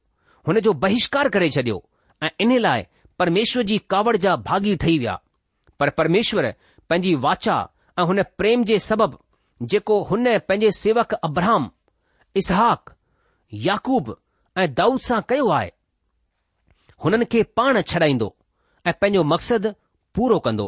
हुन 0.47 0.59
जो 0.67 0.73
बहिष्कार 0.85 1.29
करे 1.37 1.49
छडि॒यो 1.57 1.83
ऐं 2.23 2.29
इन 2.45 2.57
लाइ 2.67 2.85
परमेश्वर 3.19 3.63
जी 3.71 3.77
कावड़ 3.93 4.15
जा 4.27 4.35
भागी 4.49 4.75
ठही 4.83 4.97
विया 4.99 5.19
पर 5.81 5.89
परमेश्वर 5.97 6.45
पंहिंजी 6.89 7.13
वाचा 7.25 7.55
ऐं 7.99 8.03
हुन 8.07 8.21
प्रेम 8.37 8.63
जे 8.69 8.77
सबबि 8.87 9.65
जेको 9.73 10.01
हुन 10.09 10.25
पंहिंजे 10.49 10.69
सेवक 10.77 11.13
अब्राहम 11.27 11.69
इसहाक 12.41 12.93
याकूब 13.67 14.15
ऐं 14.57 14.67
दाऊद 14.79 15.01
सां 15.07 15.19
कयो 15.29 15.47
आहे 15.57 15.71
हुननि 17.03 17.25
खे 17.31 17.41
पाण 17.57 17.81
छॾाईंदो 17.93 18.27
ऐं 18.87 18.93
पंहिंजो 19.01 19.23
मक़सदु 19.33 19.69
पूरो 20.15 20.39
कंदो 20.45 20.67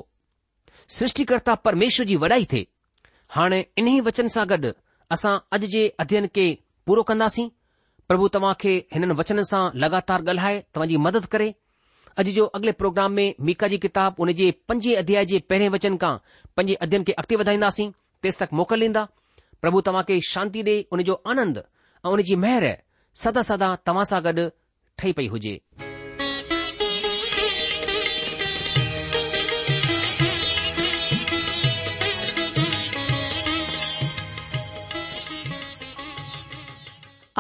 सृष्टिकर्ता 0.98 1.54
परमेश्वर 1.66 2.06
जी 2.12 2.16
वॾाई 2.26 2.46
थिए 2.54 2.66
हाणे 3.38 3.60
इन्ही 3.82 4.00
वचन 4.10 4.28
सां 4.36 4.46
गॾु 4.54 4.72
असां 5.16 5.38
अॼु 5.58 5.68
जे 5.76 5.84
अध्ययन 6.06 6.28
खे 6.38 6.48
पूरो 6.88 7.04
कंदासीं 7.12 7.50
प्रभु 8.08 8.28
तव्हां 8.36 8.54
खे 8.66 8.74
हिननि 8.94 9.14
वचन 9.22 9.42
सां 9.52 9.64
लॻातार 9.86 10.22
ॻाल्हाए 10.26 10.60
तव्हांजी 10.74 10.98
मदद 11.08 11.26
करे 11.38 11.54
अॼ 12.18 12.24
जो 12.24 12.46
अॻिले 12.46 12.72
प्रोग्राम 12.78 13.12
में 13.12 13.34
मीका 13.48 13.68
जी 13.68 13.78
किताब 13.86 14.16
उन 14.22 14.32
जे 14.40 14.50
पंजे 14.70 14.94
अध्याय 14.96 15.26
जे 15.26 15.40
पहिरें 15.50 15.70
वचन 15.76 15.96
खां 16.02 16.16
पंजे 16.58 16.74
अध्यायन 16.86 17.04
खे 17.04 17.12
अॻिते 17.22 17.36
वधाईंदासीं 17.42 17.90
तेसि 18.24 18.38
तक 18.46 18.54
मोकिल 18.60 18.82
ॾींदा 18.90 19.06
प्रभु 19.62 19.82
तव्हां 19.90 20.04
खे 20.10 20.20
शांती 20.30 20.62
ॾे 20.68 20.78
उन 20.94 21.04
जो 21.10 21.14
आनंद 21.34 21.58
ऐं 22.06 22.10
उनजी 22.10 22.36
मेहर 22.46 22.68
सदा 23.24 23.42
सदा 23.50 23.76
तव्हां 23.88 24.04
सां 24.12 24.22
गॾु 24.26 24.48
पई 25.18 25.28
हुजे 25.34 25.60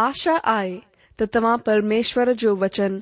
आशा 0.09 0.35
आहे 0.57 0.77
त 1.19 1.23
तव्हां 1.35 1.57
परमेश्वर 1.69 2.31
जो 2.43 2.55
वचन 2.63 3.01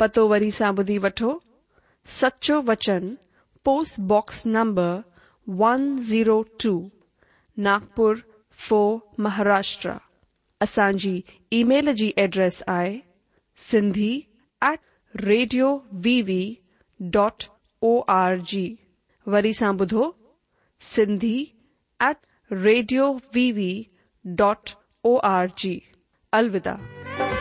पतो 0.00 0.22
वरी 0.28 0.50
सां 0.58 0.68
ॿुधी 0.80 0.96
वठो 1.04 1.30
सचो 2.10 2.54
वचन 2.68 3.08
post box 3.68 4.42
number 4.52 4.92
one 5.62 5.82
zero 6.10 6.36
two 6.62 6.70
Nagpur 7.66 8.20
फो 8.68 8.78
महाराष्ट्र 9.26 9.92
असांजी 10.66 11.12
ईमेल 11.58 11.92
जी 12.00 12.12
एड्रेस 12.24 12.62
आहे 12.76 12.94
Sindhi 13.68 14.10
at 14.70 14.80
radio 15.24 15.68
V 16.06 16.40
dot 17.18 17.44
O 17.90 17.98
R 18.18 18.38
G 18.52 18.64
वरी 19.36 19.52
सां 19.60 19.74
ॿुधो 19.80 20.10
Sindhi 20.94 21.36
at 22.08 22.16
radio 22.52 23.12
dot 24.42 24.70
O 25.12 25.16
R 25.34 25.46
G 25.64 25.78
अलविदा 26.40 27.39